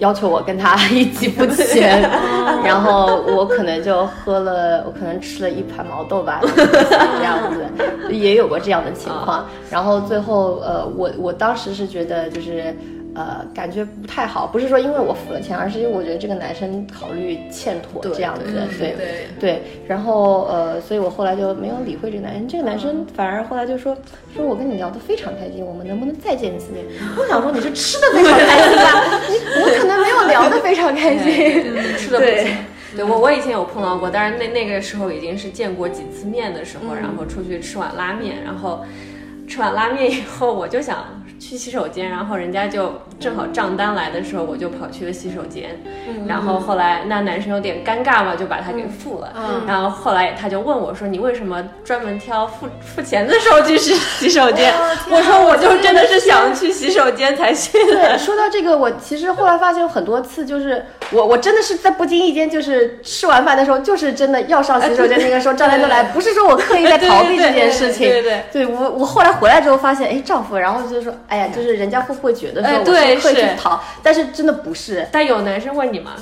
[0.00, 2.02] 要求我跟他一起付钱，
[2.64, 7.64] 然后我可能就喝了，我可能吃了一盘毛豆吧， 这样子，
[8.12, 12.74] 也有过这样的情况，然后最后，呃，我我当时是觉得就是。
[13.16, 18.44] 呃，感觉不太好，不是说因为我付了钱，而是因为我觉得这个男生考虑欠妥这样子，
[18.78, 19.62] 对对对。
[19.88, 23.96] 然后呃，所以我后来就没有理会这个男生，这个男生反而后来就说
[24.34, 26.84] 说我跟你聊得非常开心，我们能不能再见一次面？
[27.18, 28.84] 我想说你是吃的非常开心 吧？
[29.62, 31.64] 我可能没有聊得非常开心，
[31.96, 32.54] 吃的不行。
[32.94, 38.84] 对我我以前有碰到过，但是那那个时候已经是见过几次面的时候，然后出去吃碗拉面，然后
[39.48, 41.22] 吃碗拉面以后，我就想。
[41.48, 45.80] 去洗手间，然后人家就正好账单来的时候，我就跑去了洗手间。
[46.26, 49.32] 然后后来那男生有点尴尬嘛，就把他给付了。
[49.66, 54.72] 然后后来他就问我说：“你为什么专门挑付付钱的时候去洗洗手间？”
[55.10, 68.08] 我说：“我就真的是想去洗手间才去的。”说到这个，我其实后来发现有很多次，就是我我真的是在不经意间，就是吃完饭的时候，就是真的要上洗手间那个时候，账单都来，不是说我刻意在逃避 这件事情。
[68.08, 71.12] 对对对，对我我后来回来之后发现，哎，丈夫，然后就说。
[71.28, 73.80] 哎呀，就是人家会不会觉得说我是刻意逃？
[74.02, 75.06] 但是真的不是。
[75.12, 76.12] 但有男生问你吗？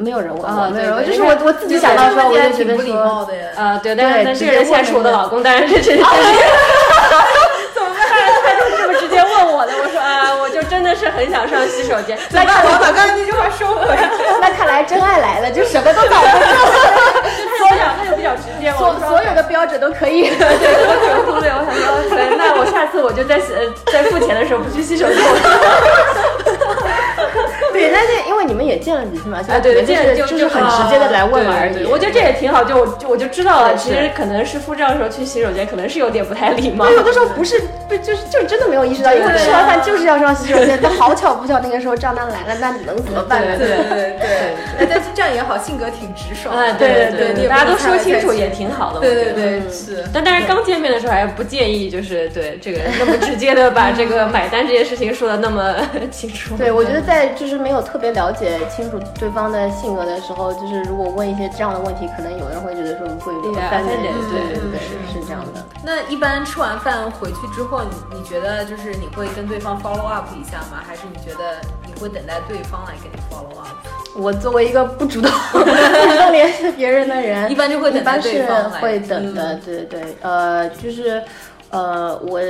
[0.00, 5.96] 没有人问我，没有人，就是我我自己想到说，我就觉得说，呃，对，但是但这个人现在是我的老公，当然是直接。
[7.74, 7.98] 怎么办？
[8.44, 9.72] 他就是这么直接问我的。
[9.72, 12.16] 我说啊，我就真的是很想上洗手间。
[12.30, 14.08] 那看我把刚才那句话收回来。
[14.40, 16.38] 那看来真爱来了，就什么都搞不
[17.58, 20.30] 所有那就比较直接嘛，所所有的标准都可以。
[20.30, 21.50] 对，都可以 忽略。
[21.50, 23.40] 我想说，对，那我下次我就在
[23.92, 25.16] 在付钱的时候不去洗手间。
[27.78, 31.84] 对，那但是因为你们也见了几次嘛，啊，对对，见就就是很直接的来问而已。
[31.86, 36.86] 我觉得这也挺好，就我就我就知道了，其实可能是付账的时候去洗手间，可能是有点不太礼貌。
[36.86, 40.78] 对，有的时候不是，不就是就真的没有意识到，因为吃完饭就是要上洗手间。
[40.82, 43.56] 但好巧不巧，那个时候账单来了，那你能怎么办呢？
[43.58, 46.56] 对对对那， 但是这样也好，性格挺直爽。
[46.56, 49.00] 哎，对对对，大家都说清楚也挺好的。
[49.00, 50.04] 对对对，是。
[50.12, 55.74] 但但是刚见面的时候还不建议，就是对这个那么直接的把这个买单这件事情说的那么
[56.10, 56.56] 清楚。
[56.56, 64.80] 对，我觉得在就是没有特别了解清楚对方的性格的时候，就是如果问一些这样的问题，可能有人会觉得说会有点三点，对对对，
[65.12, 65.62] 是这样的。
[65.84, 70.82] 那一般吃完饭回去之后，你你觉得就是你会跟对方 follow up 一下吗？
[70.82, 73.76] 还是你觉得你会等待对方来给你 follow up？
[74.16, 78.80] 我作为一个不主动不主动联系别人的人， 一般就会等待对方来。
[78.80, 81.22] 会等的，对对对，呃，就是。
[81.70, 82.40] 呃，我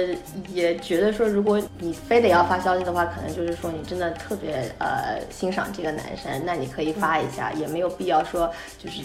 [0.55, 9.03] 也觉得说，如果你非得要发消息的话，可能就是说你真的特别呃欣赏这个男生，那你可以发一下，也没有必要说就是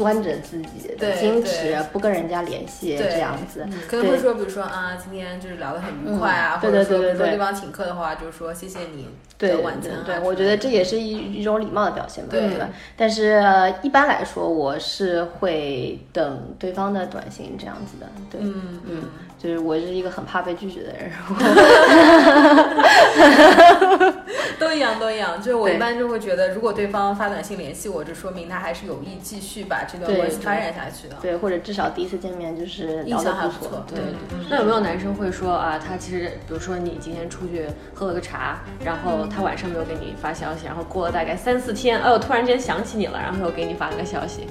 [0.00, 3.68] 端着自己的矜持不跟人家联系这样子。
[3.86, 9.92] 可能会说，比如说啊，今天就是聊得很愉快啊，或者说比如说对方请客的话，就是说谢谢你的晚餐。
[10.06, 12.66] 对，我觉得这也是一一种礼貌的表现吧，对吧？
[12.96, 13.44] 但是
[13.82, 18.06] 一般来说，我是会等对方的短信这样子的。
[18.30, 19.02] 对，嗯嗯。
[19.40, 21.08] 就是我是一个很怕被拒绝的人，
[24.60, 25.38] 都一样都一样。
[25.40, 31.16] 就是我一般就会觉得，如果对方发短信联系我，就说明他还是有意继续把这段关系发展下去的。
[31.20, 33.84] 对，或者至少第一次见面就是印象还不错。
[33.88, 33.98] 对，
[34.48, 44.46] 那有没有男生会说啊，他其实比如说你今天出去喝了个茶，然后他晚上没有给你发消息，然后过了大概三四天，哎，呦突然间想起你了，然后又给你发了个消息。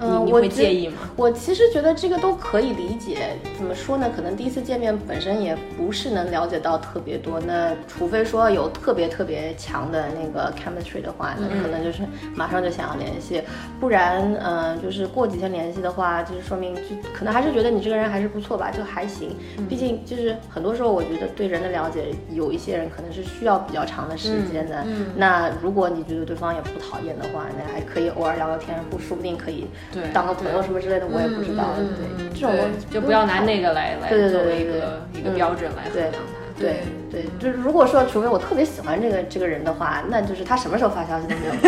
[0.00, 0.94] 嗯，你会介意吗？
[1.14, 3.36] 我其实觉得这个都可以理解。
[3.56, 4.10] 怎么说呢？
[4.14, 7.38] 可能第一次见面本身也不是能了解到特别多。
[7.38, 12.02] 那除非说有特别特别强的那个 chemistry 的话，那可能就是
[12.34, 13.42] 马上就想要联系。
[13.78, 16.80] 不然，嗯，就是过几天联系的话，就是说明就
[17.12, 19.36] 可能还是觉得你这个人还是不错吧，就还行。
[19.68, 24.84] 毕竟就是很多时候，我觉得对人的了解，有一些人可能是需要比较长的时间的。
[25.14, 29.66] 那如果你觉得对方也不讨厌的话，那还可以偶尔聊聊天，不说不定可以。
[29.92, 31.74] 对，当个朋友什么之类的，我也不知道。
[31.76, 32.54] 对，这种
[32.90, 36.18] 就不要拿那个来来作为一个一个标准来衡量他。
[36.60, 41.52] 对对，就是如果说，除非我特别喜欢这个这个人的话，那就是他什么时候发消息都没有。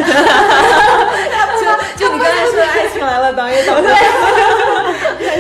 [1.58, 3.88] 就就你刚才说的爱情来了，导演导演。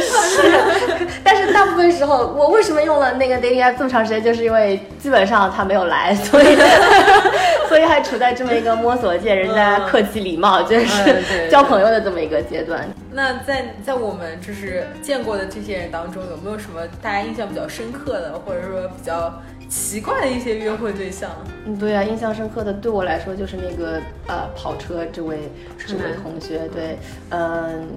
[0.00, 6.56] 是， 但是大部分时候，我为什么用了那个 dating app 这么长时间，就是因为基本上他没有来，所以
[7.72, 12.86] 所以还处在这么一个摸索界人家客气礼貌，就是交朋友的这么一个阶段。
[13.12, 19.32] 那在在我们就是见过的这些人当中，有没有什么大家印象比较深刻的，或者说比较？
[19.72, 21.30] 奇怪的一些约会对象，
[21.64, 26.98] 嗯，对啊，印象深刻的对我来说就是那个呃跑车这位这位同学，对，
[27.30, 27.88] 嗯，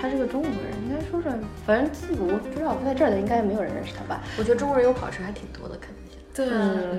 [0.00, 4.22] 他是个中国人，应该说是，反正我不知道不在这儿的应该没有人认识他吧？
[4.38, 6.03] 我觉得中国人有跑车还挺多的，肯定。
[6.34, 6.46] 对，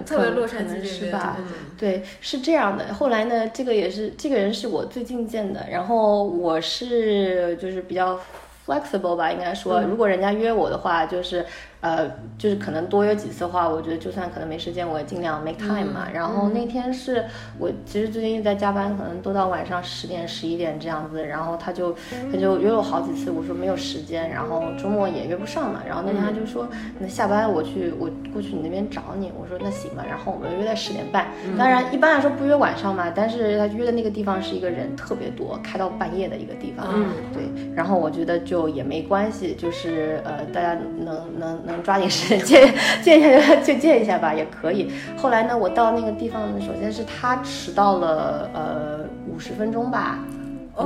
[0.06, 1.38] 特别洛杉矶是吧？
[1.78, 2.94] 对，是这样的。
[2.94, 8.20] 后来呢，这个也是这个人是我最近见的，然后我是就是比较
[8.66, 11.46] flexible 吧，应该说，如果人家约我的话，就是。
[11.86, 16.08] 呃，就是可能多约几次的话，我觉得就算可能没时间，我也尽量 make time 嘛。
[16.12, 17.24] 然后那天是
[17.60, 21.24] 我其实最近一直在加班，可能都到晚上十点十一点这样子。
[21.24, 21.96] 然后他就
[22.32, 25.84] 他就约我好几次，我说没有时间，然后周末也约不上嘛。
[25.88, 26.68] 然后那天他就说，
[26.98, 29.32] 那下班我去我过去你那边找你。
[29.40, 30.04] 我说那行吧。
[30.10, 31.28] 然后我们约在十点半。
[31.56, 36.88] 当然一般来说不约晚上嘛，但是他约的那个地方是一个人特别多，开到半夜的一个地方。
[36.92, 37.44] 嗯，对。
[37.76, 41.75] 然后我觉得就也没关系，就是呃大家能能能。
[41.84, 44.92] 抓紧时间见见一下就见一下吧，也可以。
[45.18, 50.20] 后来呢，我到那个地方，首先是他迟到了呃五十分钟吧。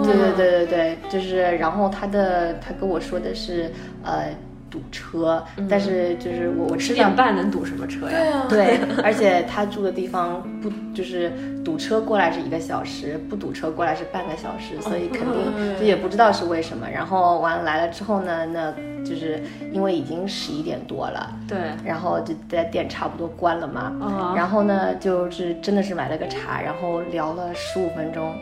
[0.04, 3.72] 对对对对对，就是然后他的他跟我说的是
[4.04, 4.30] 呃。
[4.70, 8.46] 堵车，但是就是我我十点半能堵什么车呀？
[8.50, 11.32] 对，而且他住的地方不就是
[11.64, 15.36] 堵车过来是一个小时，不堵车过来是半个小时，所以肯定
[15.80, 16.88] 就也不知道是为什么。
[16.90, 18.72] 然后完了来了之后呢，那
[19.04, 28.36] 就是因为已经十一点多了，对，然后就在店差不多关了嘛，然后呢就是真的是买了个茶，然后聊了十五分钟，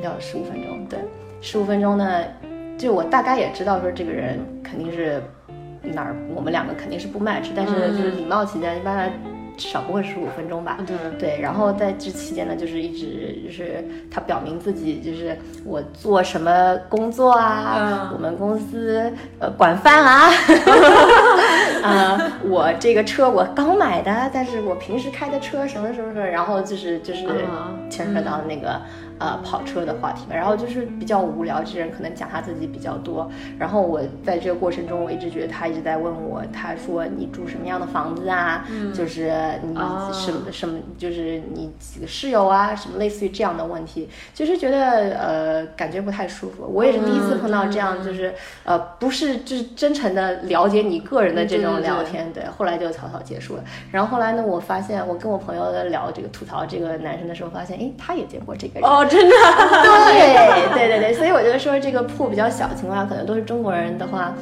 [0.00, 0.98] 聊了十五分钟，对，
[1.40, 2.24] 十五分钟呢，
[2.76, 5.22] 就我大概也知道说这个人肯定是。
[5.82, 9.12] 哪儿我们两个肯定是不 match，但是就是礼貌起见，一般来
[9.56, 10.78] 少不会十五分钟吧。
[10.86, 10.96] 对。
[11.18, 20.30] 对，然后在这期间呢，就是一直就是他表明自己就是我做什么工作啊，我们公司呃管饭啊，
[21.82, 27.26] 呃，我这个车我刚买的，但是我平时开的车什么什么什么，然后就是就是
[27.90, 28.80] 牵扯到那个。
[29.20, 33.28] 呃，跑车的话题嘛，然后就是比较无聊，这人可能讲他自己比较多。
[33.58, 38.64] 然后我在这个过程中，我一直觉得他一直在问我，他说你住什么样的房子啊？
[38.94, 39.32] 就是
[39.64, 39.74] 你
[40.12, 42.76] 什么什么，就是你几个室友啊？
[42.76, 46.64] 什么类似于这样的问题，就是觉得呃感觉不太舒服。
[46.72, 52.32] 我也是第一次碰到这样，就是呃不是就是真诚的了解你个人的这种聊天。
[52.32, 53.64] 对，后来就草草结束了。
[53.92, 59.04] 然后后来呢，我发现我跟我朋友在聊这个吐槽这个男生的时候，发现哎，他也见过这个人哦。
[59.04, 59.34] 真的，
[59.82, 64.34] 对对对对，所以我就说这个铺比较小的情况下，可能都是中国人的话。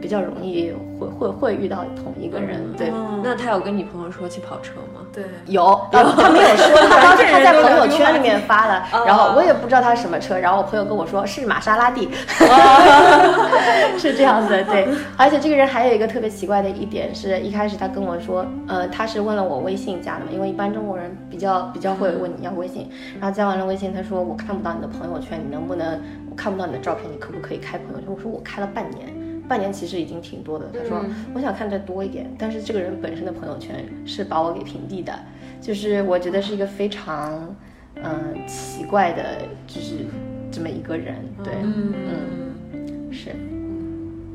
[0.00, 2.92] 比较容易会会会遇到同一个人，对。
[3.22, 5.06] 那他有跟你朋友说去跑车吗？
[5.12, 12.08] 对，有，他没有说，他当时他在朋友圈里面 发了，然后我也不知道他是什么车，然后我朋友跟我说是玛莎拉蒂，
[13.98, 14.88] 是这样子，对。
[15.16, 28.08] 而且这个人还有一个特别奇怪的一点，是一开始他跟我说，呃，他是问了我微信加的嘛，因为一般中国人比较比较会问你要微信，然后加完了微信，他说我看不到你的朋友圈，你能不能我看不到你的照片，你可不可以开朋友圈？
[28.12, 29.21] 我说我开了半年。
[29.52, 30.64] 半年其实已经挺多的。
[30.72, 31.04] 他说
[31.36, 35.12] ：“我想看再多一点，但是这个人本身的朋友圈是把我给屏蔽的，
[35.60, 37.54] 就是我觉得是一个非常
[37.96, 40.06] 嗯奇怪的，就是
[40.50, 41.16] 这么一个人。
[41.44, 43.28] 对，嗯，是，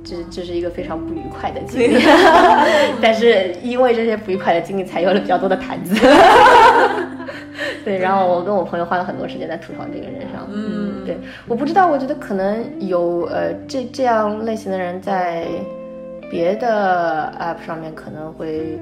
[0.04, 1.98] 这这是一个非常不愉快的经历，
[3.02, 5.96] 但是因为这些不愉快的经历，才有了比较多的谈资。
[7.88, 10.46] 对，然后我跟我朋友花了很多时间在吐槽这个人上。
[10.52, 11.18] 嗯，对，
[11.48, 15.48] 我不知道，我觉得可能有呃这这样类型的人在
[16.30, 18.78] 别的 app 上面可能会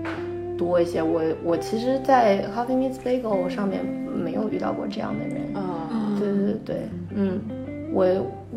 [0.58, 1.03] 多一些。
[1.03, 5.56] 我我其实，在 Coffee Meets Bagel 上面没有遇到过这样的人。
[5.56, 5.88] 啊，
[6.18, 6.76] 对对对，
[7.14, 7.39] 嗯，
[7.93, 8.08] 我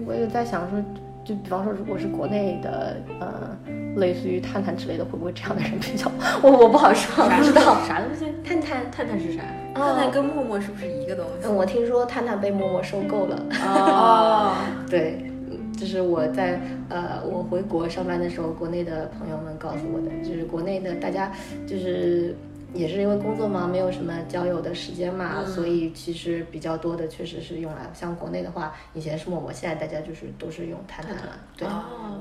[0.06, 0.82] 我有在想说，
[1.26, 3.54] 就比方说，如果是国内的，呃，
[3.96, 6.10] 类似于探探之类的，会不会这样的人比较？
[6.42, 8.24] 我我不好说，不知道啥东西。
[8.42, 9.42] 探探，探探是啥？
[9.78, 11.46] 探探跟陌陌是不是一个东西？
[11.46, 13.42] 嗯，我听说探探被陌陌收购了。
[13.64, 14.54] 哦，
[14.90, 15.30] 对，
[15.76, 21.32] 就是我在呃，我回国上班的时候，国内的朋友们告诉我的，就是国内的大家
[21.66, 22.34] 就是。
[22.74, 31.32] 也是因为工作忙，没有什么交友的时间嘛，所以其实比较多的确实是用来像国内的话，以前是陌陌，现在大家就是都是用探探了。
[31.56, 31.66] 对，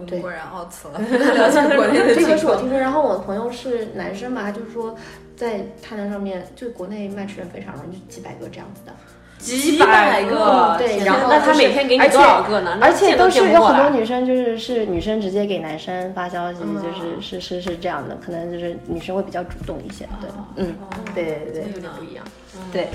[0.07, 0.99] 对，果然 out 了，
[1.35, 4.95] 了解国内的这个是我听说，然后我的朋友是男生嘛，他就是说
[5.37, 8.91] 在探探上面，就国内卖吃人非常容易，就几百个这样子的。
[9.39, 12.79] 几百个，对，然后那他每天给你多少个呢？
[12.81, 20.73] 而且都是有很多女生，就是是女生直接给男生发消息，就是是是是这样的，可能就是女生会比较主动一些，对，嗯，
[21.13, 22.25] 对对对，有点不一样，
[22.73, 22.87] 对，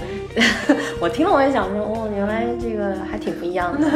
[1.00, 3.88] 我听了我也想说，哦，原来这个还挺不一样的，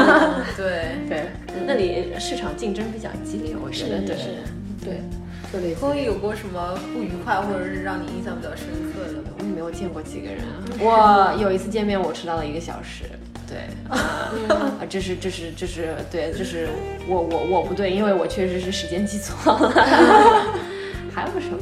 [0.56, 0.96] 对。
[1.06, 1.26] 对，
[1.66, 4.16] 那里市场竞争比较激烈，我觉得对。
[4.82, 5.19] 对。
[5.50, 9.18] 可以有过什么不愉快，或者是让你印象比较深刻的？
[9.38, 10.44] 我也没有见过几个人。
[10.78, 13.04] 我有一次见面，我迟到了一个小时。
[13.48, 14.30] 对， 啊，
[14.88, 16.68] 这是这是这是对，这是
[17.08, 19.70] 我我我不对，因为我确实是时间记错了。
[21.12, 21.58] 还有什么？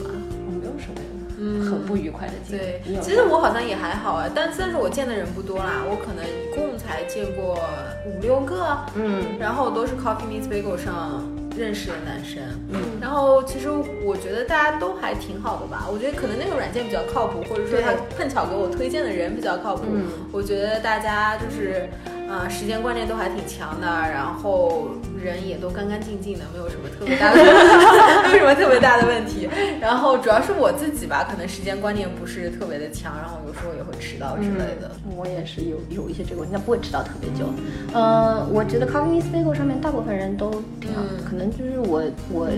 [0.46, 1.00] 我没有什么
[1.38, 2.60] 嗯很不愉快的经历。
[2.60, 7.58] 对，其实我好像也还好啊，但但是我见的人不多啦，我可能一共才见过
[8.04, 8.78] 五六个。
[8.94, 11.24] 嗯，然后都是 Coffee Meets Bagel 上。
[11.58, 12.40] 认识的男生，
[12.72, 15.86] 嗯，然后其实我觉得大家都还挺好的吧。
[15.92, 19.84] 我觉得可能那个软件比较靠谱，或者说他碰巧给我推荐的人比较靠谱。
[20.32, 21.88] 我觉得大家就是。
[22.28, 27.36] 啊，时间观念都还挺强的，然后人也都干干净净的，没有什么特别大的，
[28.28, 29.48] 没有什么特别大的问题。
[29.80, 34.90] 然后主要是我自己吧，可能时间观念不是特别的强，然后有时候也会迟到之类的。
[35.16, 37.46] 我也是有有一些这个问题，但不会迟到特别久。
[37.94, 40.50] 呃，我觉得 Coffee s p a g e 上面大部分人都
[40.80, 42.48] 挺好，可能就是我我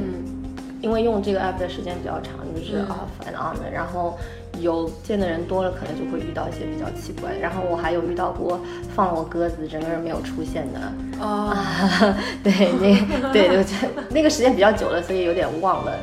[0.82, 4.18] 因为用这个 app 的时间比较长，就是 off and on 的，然后。
[4.58, 7.36] 有见的人多了，可能就会遇到一些比较奇怪。
[7.36, 8.60] 然后我还有遇到过
[8.94, 10.80] 放了我鸽子，整个人没有出现的。
[11.20, 11.54] 哦，
[12.42, 13.64] 对，那对对，
[14.10, 15.96] 那个时间比较久了，所以有点忘了，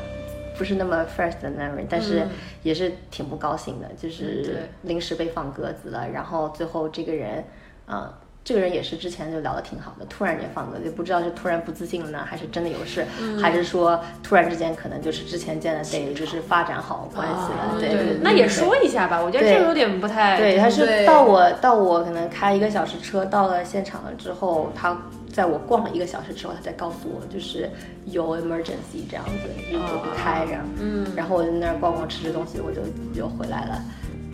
[0.58, 1.86] 不是那么 first memory。
[1.90, 2.28] 但是
[2.64, 6.08] 也是挺不高兴的，就是临时被放鸽子了。
[6.10, 7.44] 然后最后这个人，
[7.86, 8.18] 啊。
[8.48, 13.06] 这个人也是之前就聊得挺好的，突然间放歌，就不知道是突然不自信了呢，还是真的有事，
[13.42, 18.18] 还是说突然之间可能就是之前见的得就是发展好关系了，对对。
[18.22, 20.38] 那也说一下吧，我觉得这有点不太。
[20.38, 24.98] 对，他是到我到我可能开一个小时车到了现场了之后，他
[25.30, 27.70] 在我逛了一个小时之后，他才告诉我就是
[28.06, 30.64] 有 emergency 这样子，就不开这样。
[30.80, 31.06] 嗯。
[31.18, 32.80] 然后我在那儿逛逛吃吃东西，我就
[33.14, 33.84] 又回来了。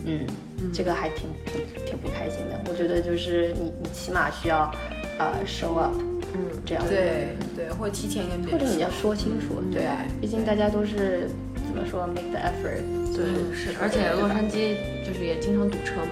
[0.05, 0.27] 嗯，
[0.73, 2.59] 这个还挺挺挺不开心的。
[2.69, 4.71] 我觉得就是你你起码需要，
[5.17, 5.93] 呃，show up，
[6.33, 9.87] 嗯，这样对对，或者提前跟别人，或者你要说清楚，对，
[10.21, 11.29] 毕竟大家都是
[11.67, 12.81] 怎么说 make the effort，
[13.15, 14.75] 对，是，而且洛杉矶
[15.05, 16.11] 就是也经常堵车嘛。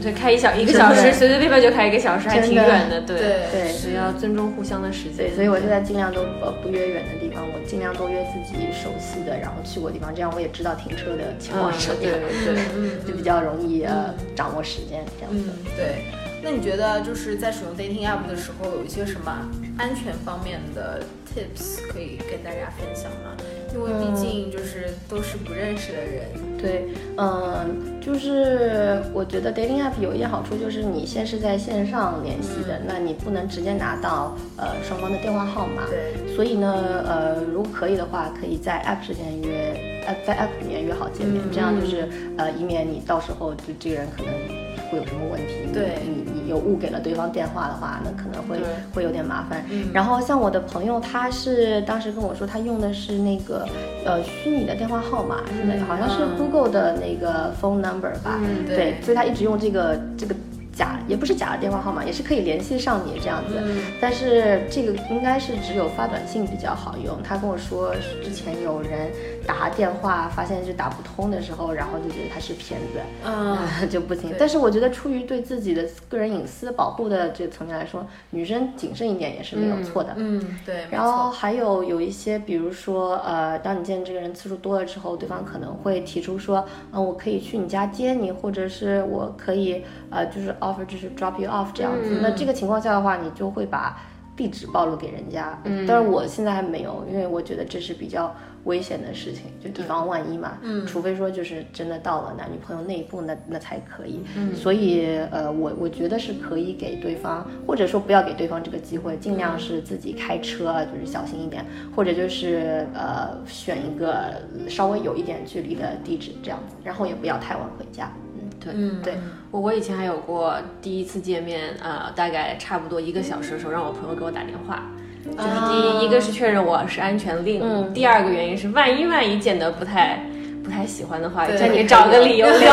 [0.00, 3.00] 对，开一小一个小时，随随便便就开一个小时，还挺远的。
[3.02, 3.16] 对
[3.50, 5.16] 对，所以要尊重互相的时间。
[5.16, 12.12] 对，所以我现在尽量都呃不约远的地方，我尽量都约自己熟悉的，然后去过地方，这样我也知道停车的情况是什么样，
[12.44, 12.54] 对，
[13.06, 15.50] 就比较容易呃掌握时间这样子。
[15.76, 16.04] 对，
[16.42, 21.02] 那你觉得就是在使用 dating app 的时候，有一些什么安全方面的
[21.34, 23.36] tips 可以跟大家分享吗？
[23.74, 44.63] 因为毕竟就是都是不认识的人，对，嗯，就是我觉得 dating app 有一点好处，就是你先是在线上联系的，那你不能直接拿到呃双方的电话号码，对，所以呢，呃，如果可以的话，可以在 app 之间约，呃，在 app 里面约好见面，这样就是呃，以免你到时候就这个人可能。
[44.90, 45.54] 会有什么问题？
[45.72, 48.58] 对你，你有误给了对方电话的话，那可能会
[48.94, 49.64] 会有点麻烦。
[49.92, 53.66] 然后像我的朋友，他是当时跟我说，他用的是那个
[54.04, 58.40] 呃虚拟的电话号码，是那个好像是 Google 的那个 phone number 吧？
[58.66, 60.34] 对，所以他一直用这个这个。
[60.76, 63.62] 假也不是假的电话号码，也是可以联系上你这样子。
[64.00, 67.16] 但是这个应该是只有发短信比较好用。
[67.22, 69.08] 他跟我说，之前有人
[69.46, 73.56] 打电话发现是打不通的时候，然后就觉得他是骗子，嗯，
[73.88, 74.34] 就不行。
[74.38, 80.14] 但是我觉得出于对自己的个人隐私保护的这个层面来说，女生谨慎一点也是没有错的。
[80.16, 80.86] 嗯，对。
[80.90, 90.54] 然后还有有一些，比如说，呃，当你见这个人次数多了之后，对方可能会提出说，嗯，我可以去你家接你，或者是我可以，呃，就是。
[90.60, 94.00] offer 就是 drop you off 这样子，那这个情况下的话，你就会把
[94.34, 95.58] 地址暴露给人家。
[95.64, 98.34] 嗯，但是我现在还没有，因为我觉得这是比较
[98.64, 100.58] 危险的事情，就以防万一嘛。
[100.62, 104.20] 嗯，除非说就是真的到了男女朋友那一步，那那才可以。
[104.36, 118.12] 嗯，所以呃，我我觉得是可以给对方，或者说不要给对方这个机会，尽量是自己开车，就是小心一点，或者就是呃选一个稍微有一点距离的地址这样子，然后也不要太晚回家。
[118.60, 119.14] 对，对
[119.50, 124.90] 我我以前还有过第一次见面，呃，大概差不多一个小时的时候，让我朋友给我打电话，
[125.24, 130.20] 就是第一一个是确认我是安全令，第二个原因是万一万一见得不太
[130.62, 132.66] 不太喜欢的话，叫你找个理由溜走。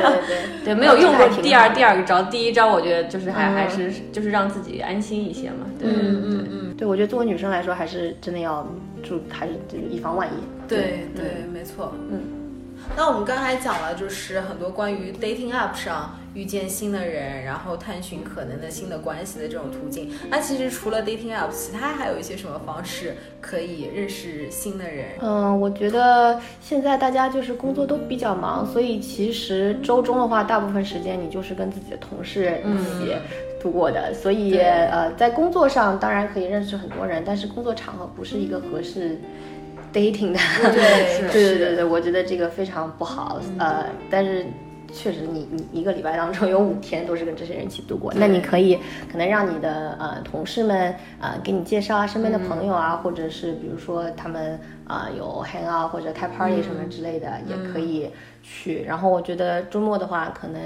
[0.00, 5.66] 对对对，没有用过第二第二个招，第一招我觉得就是还还是就是让自己安心一些嘛。
[5.80, 8.66] 嗯嗯嗯，对我觉得作为女生来说，还是真的要
[9.02, 10.68] 注，还是就是以防万一。
[10.68, 12.20] 对对，没错，嗯。
[12.96, 20.10] 那我们刚才讲了，就是很多关于 dating app 上遇见新的人，然后探寻可能的新的关系的这种途径。
[20.28, 25.06] 那其实除了 dating app，其他还有一些什么方式可以认识新的人？
[25.20, 33.14] 嗯，我觉得现在大家就是工作都比较忙，所以其实周中的话，大部分时间你就是跟自己的同事一起
[33.62, 34.12] 度过的。
[34.12, 39.20] 所以呃，在工作上当然可以认识很多人，但是工作场合不是一个合适。
[39.92, 40.38] Dating 的，
[40.72, 44.46] 对 对对对对，我觉得这个非常不好，呃，但是
[44.92, 48.78] 确实你你一个礼拜当中有五天都是跟这些人一起度过，那你可以
[49.10, 58.08] 可能让你的呃同事们呃给你介绍啊身边的朋友啊，或者是比如说他们啊有 hang out 或者开 party 什么之类的也可以
[58.42, 60.60] 去，然后我觉得周末的话可能。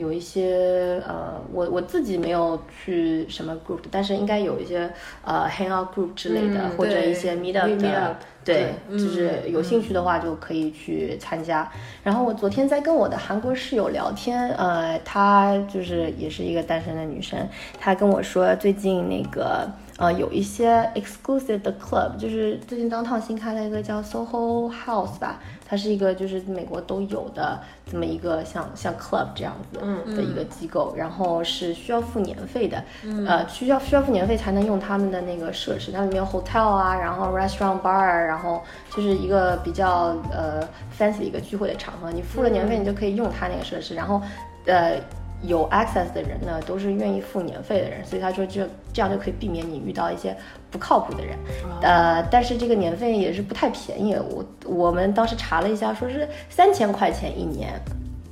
[0.00, 4.90] 有一些呃，我我自己没有去什么 group，但是应该有一些
[5.22, 11.70] 呃 hang out group 之类的，或者一些 meet up 的，对，就是有兴趣的话就可以去参加。
[12.02, 17.38] 然后我昨天在跟我的韩国室友聊天，呃，她就是也是一个单身的女生，
[17.78, 19.70] 她跟我说最近那个。
[20.00, 25.38] 呃，有一些 exclusive 的 club，就是最近当趟新开了一个叫 Soho House 吧，
[25.68, 29.78] 它是一个就是美国都有的这么一个像像 club 这样子
[30.16, 32.82] 的一个机构，然后是需要付年费的，
[33.26, 38.62] 呃，需要需要付年费才能用他们的那个设施，它里面有 hotel 啊，然后 restaurant bar，然后
[38.96, 40.66] 就是一个比较呃
[40.98, 44.22] fancy 一个聚会的场合，你付了年费，你就可以用它那个设施，然后
[44.64, 44.98] 呃。
[45.42, 50.36] 有 access 的人呢，都是愿意付年费的人，所以他说这这样就可以避免你遇到一些
[50.70, 51.38] 不靠谱的人。
[51.82, 57.72] 呃，但是这个年费也是不太便宜，我我们当时查了一下，说是三千块钱一年。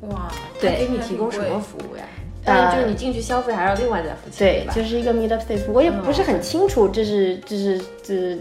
[0.03, 0.31] 哇，
[0.61, 2.05] 对，给你提供什么服务呀？
[2.45, 8.39] 呃，就是你进去消费还要另外再付钱，对，就是一个 meet up space，我也不是很清楚这是这是这。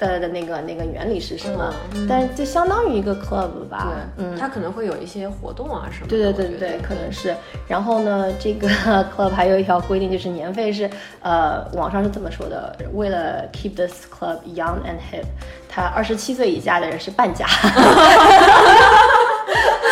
[0.00, 1.72] 的的那个那个原理是什么？
[2.08, 3.86] 但是就相当于一个 club 吧，
[4.16, 6.06] 嗯，它可能会有一些活动啊什么。
[6.08, 7.34] 对对对对，可能是。
[7.68, 8.66] 然后呢，这个
[9.14, 10.88] club 还有一条规定，就是年费是，
[11.20, 15.24] 呃，网上是这么说的，为了 keep this club young and hip，
[15.68, 17.46] 他二十七岁以下的人是半价。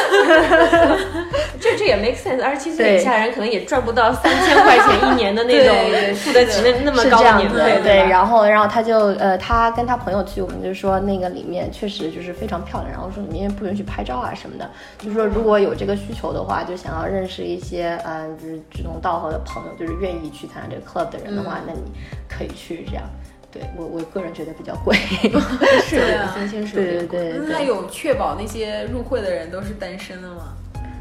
[1.61, 2.43] 这这也 make sense。
[2.43, 5.75] 二十七岁以下人可能也赚不到三千块钱一年的那种
[6.17, 7.97] 付得起那那么高的年费，对。
[8.09, 12.93] 然后，然后他就呃，他跟他朋友去，我们就说那个里面确实就是非常漂亮。
[12.93, 21.81] 然后说里面不允许拍照啊什么的，就说如果有这个需求的话，就想要认识一些嗯，就是志同道合的朋友，就是愿意去参加这个 club 的人的话，那你
[22.29, 23.05] 可以去这样。
[23.51, 24.95] 对我我个人觉得比较贵，
[25.85, 26.01] 是
[26.35, 27.41] 三千是，对对对。
[27.49, 30.55] 那有确保那些入会的人都是单身的吗？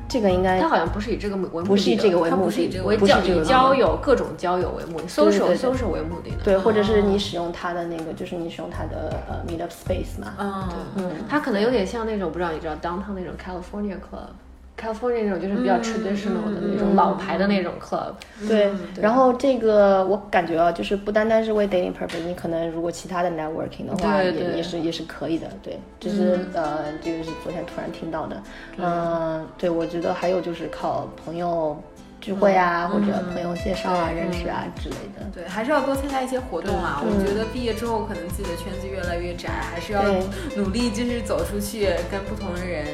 [0.09, 6.37] 这个应该，他好像不是以这个为目的，不是以这个为目的，为交以交友各种交友为目的，social social 为目的的。
[6.45, 10.33] 对，或者是你使用他的那个，就是你使用他的呃 meet up space 嘛。
[10.39, 10.63] 嗯，
[10.95, 14.29] 嗯，他可能有点像那种，不知道你知道 downtown 那种 California club。
[14.79, 18.13] California 那种就是比较 traditional 的那种老牌的那种 club，
[18.47, 18.69] 对。
[19.01, 25.47] 然后这个我感觉啊，就是不单单是为 dating purpose，你可能如果其他的 networking 的话，也也是也是可以的。
[25.63, 28.43] 对，就是呃，这个是昨天突然听到的。
[28.77, 31.75] 嗯，对，我觉得还有就是靠朋友。
[32.19, 35.23] 聚会啊，或者朋友介绍啊、认识啊之类的。
[35.31, 36.99] 对，还是要多参加一些活动啊。
[37.05, 40.01] 我觉得毕业之后，可能自己的圈子越来越窄，还是要
[40.55, 42.87] 努力，就是走出去，跟不同的人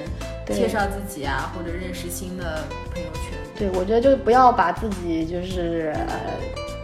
[0.48, 2.64] 介绍自己啊，或者认识新的
[2.94, 3.34] 朋友圈。
[3.58, 6.18] 对，我觉得就是不要把自己就是呃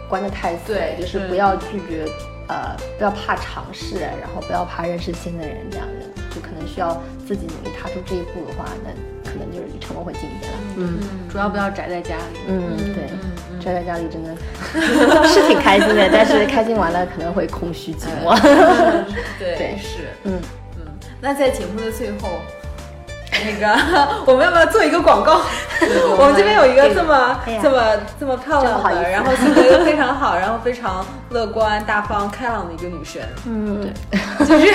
[0.08, 2.06] 关得太死，就是不要拒绝，
[2.48, 8.92] 呃，不要怕尝试，然后不要怕认识新的人，这样的就可能需要自己努力踏出这一步的话，那。
[9.32, 10.58] 可能就是离成功会近一点了。
[10.78, 11.00] 嗯，
[11.30, 12.40] 主要不要宅在家里。
[12.48, 14.36] 嗯，对，宅在家里真的
[15.28, 18.36] 是挺开心的，但是开心完了可能会空虚寂寞。
[19.38, 20.08] 对，是。
[20.24, 20.42] 嗯
[20.78, 20.88] 嗯，
[21.22, 22.40] 那在节目的最后，
[23.46, 23.68] 那个
[24.26, 25.42] 我们要不要做一个广告？
[26.18, 27.82] 我们这边有一个这么这么
[28.20, 33.22] 这么漂亮的，然后性格又非常好，然后非常乐观、大方、开朗的一个女生。
[33.46, 33.82] 嗯，
[34.12, 34.66] 对， 就是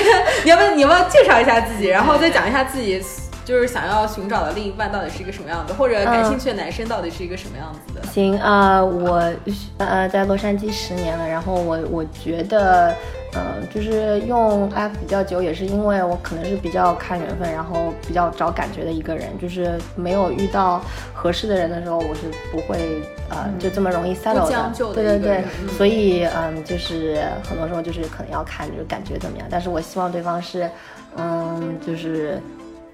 [0.45, 3.03] 你要不要你要不要介绍一下自己，然后再讲一下自己。
[3.45, 8.01] 就是想要寻找的另一半到底是一个什么样子，或者感兴趣的男生到底是一个什么样子的？
[8.11, 9.31] 行啊，我
[9.77, 12.95] 呃在洛杉矶十年了，然后我我觉得，
[13.37, 20.81] 嗯，就是用 app 比较久，也是因为我可能是比较看缘分，然后比较找感觉的一个人，就是没有遇到
[21.13, 22.23] 合适的人的时候，我是
[22.53, 24.73] 不会呃就这么容易 settle 的。
[24.95, 25.45] 对对对，
[25.77, 30.71] 所以嗯，就是很多时候就是可能要看就是感觉怎么样，但是我希望对方是，
[31.17, 32.41] 嗯，就是。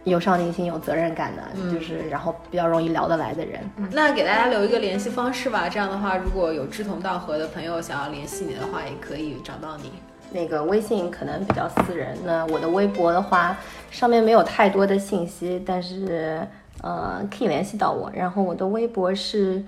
[0.05, 3.61] 有上进心、有责任感的，就是然后比较容易聊得来的人。
[3.93, 9.93] 那给大家留一个联系方式吧，这样的话，如果有志同道合的朋友想要联系你的话，也可以找到你。
[10.33, 13.57] 那个微信可能比较私人，那我的微博的话，
[13.91, 16.47] 上面没有太多的信息，但是
[16.83, 18.11] 呃可以联系到我。
[18.15, 19.63] 然后我的微博是。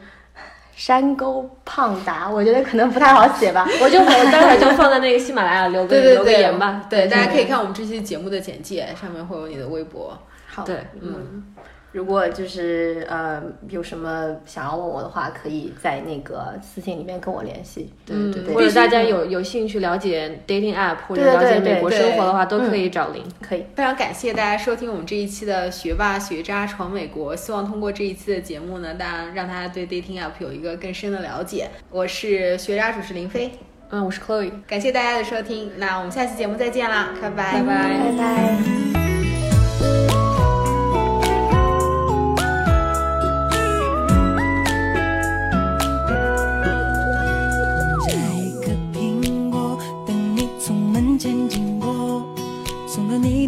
[0.74, 6.86] 山沟胖达，我觉得可能不太好写吧， 我就我待会儿就放在那个喜马拉雅留个 留个言吧。
[6.88, 10.16] 对，大家可以看我们这期节目的简介，上面会有你的微博。
[10.46, 11.44] 好，对，嗯。
[11.92, 17.92] 如果就是呃有什么想要问我的话，可以在那个私信里面跟我联系。
[18.06, 23.22] 对对对，或者大家有有兴趣了解 dating app 或者了解美国生活的话，都可以找林。
[23.40, 27.36] 可以，非常感谢大家收听我们这一期的学霸学渣闯美国。
[27.36, 31.68] 希望通过这一期的节目呢，大家让大家对 dating app 有一个更深的了解。
[31.90, 33.52] 我是学渣主持林飞，
[33.90, 39.11] 嗯，我是 Chloe，感谢大家的收听，那我们下期节目再见啦，拜拜拜拜拜拜。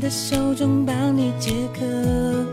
[0.04, 2.43] 的手中帮你解渴。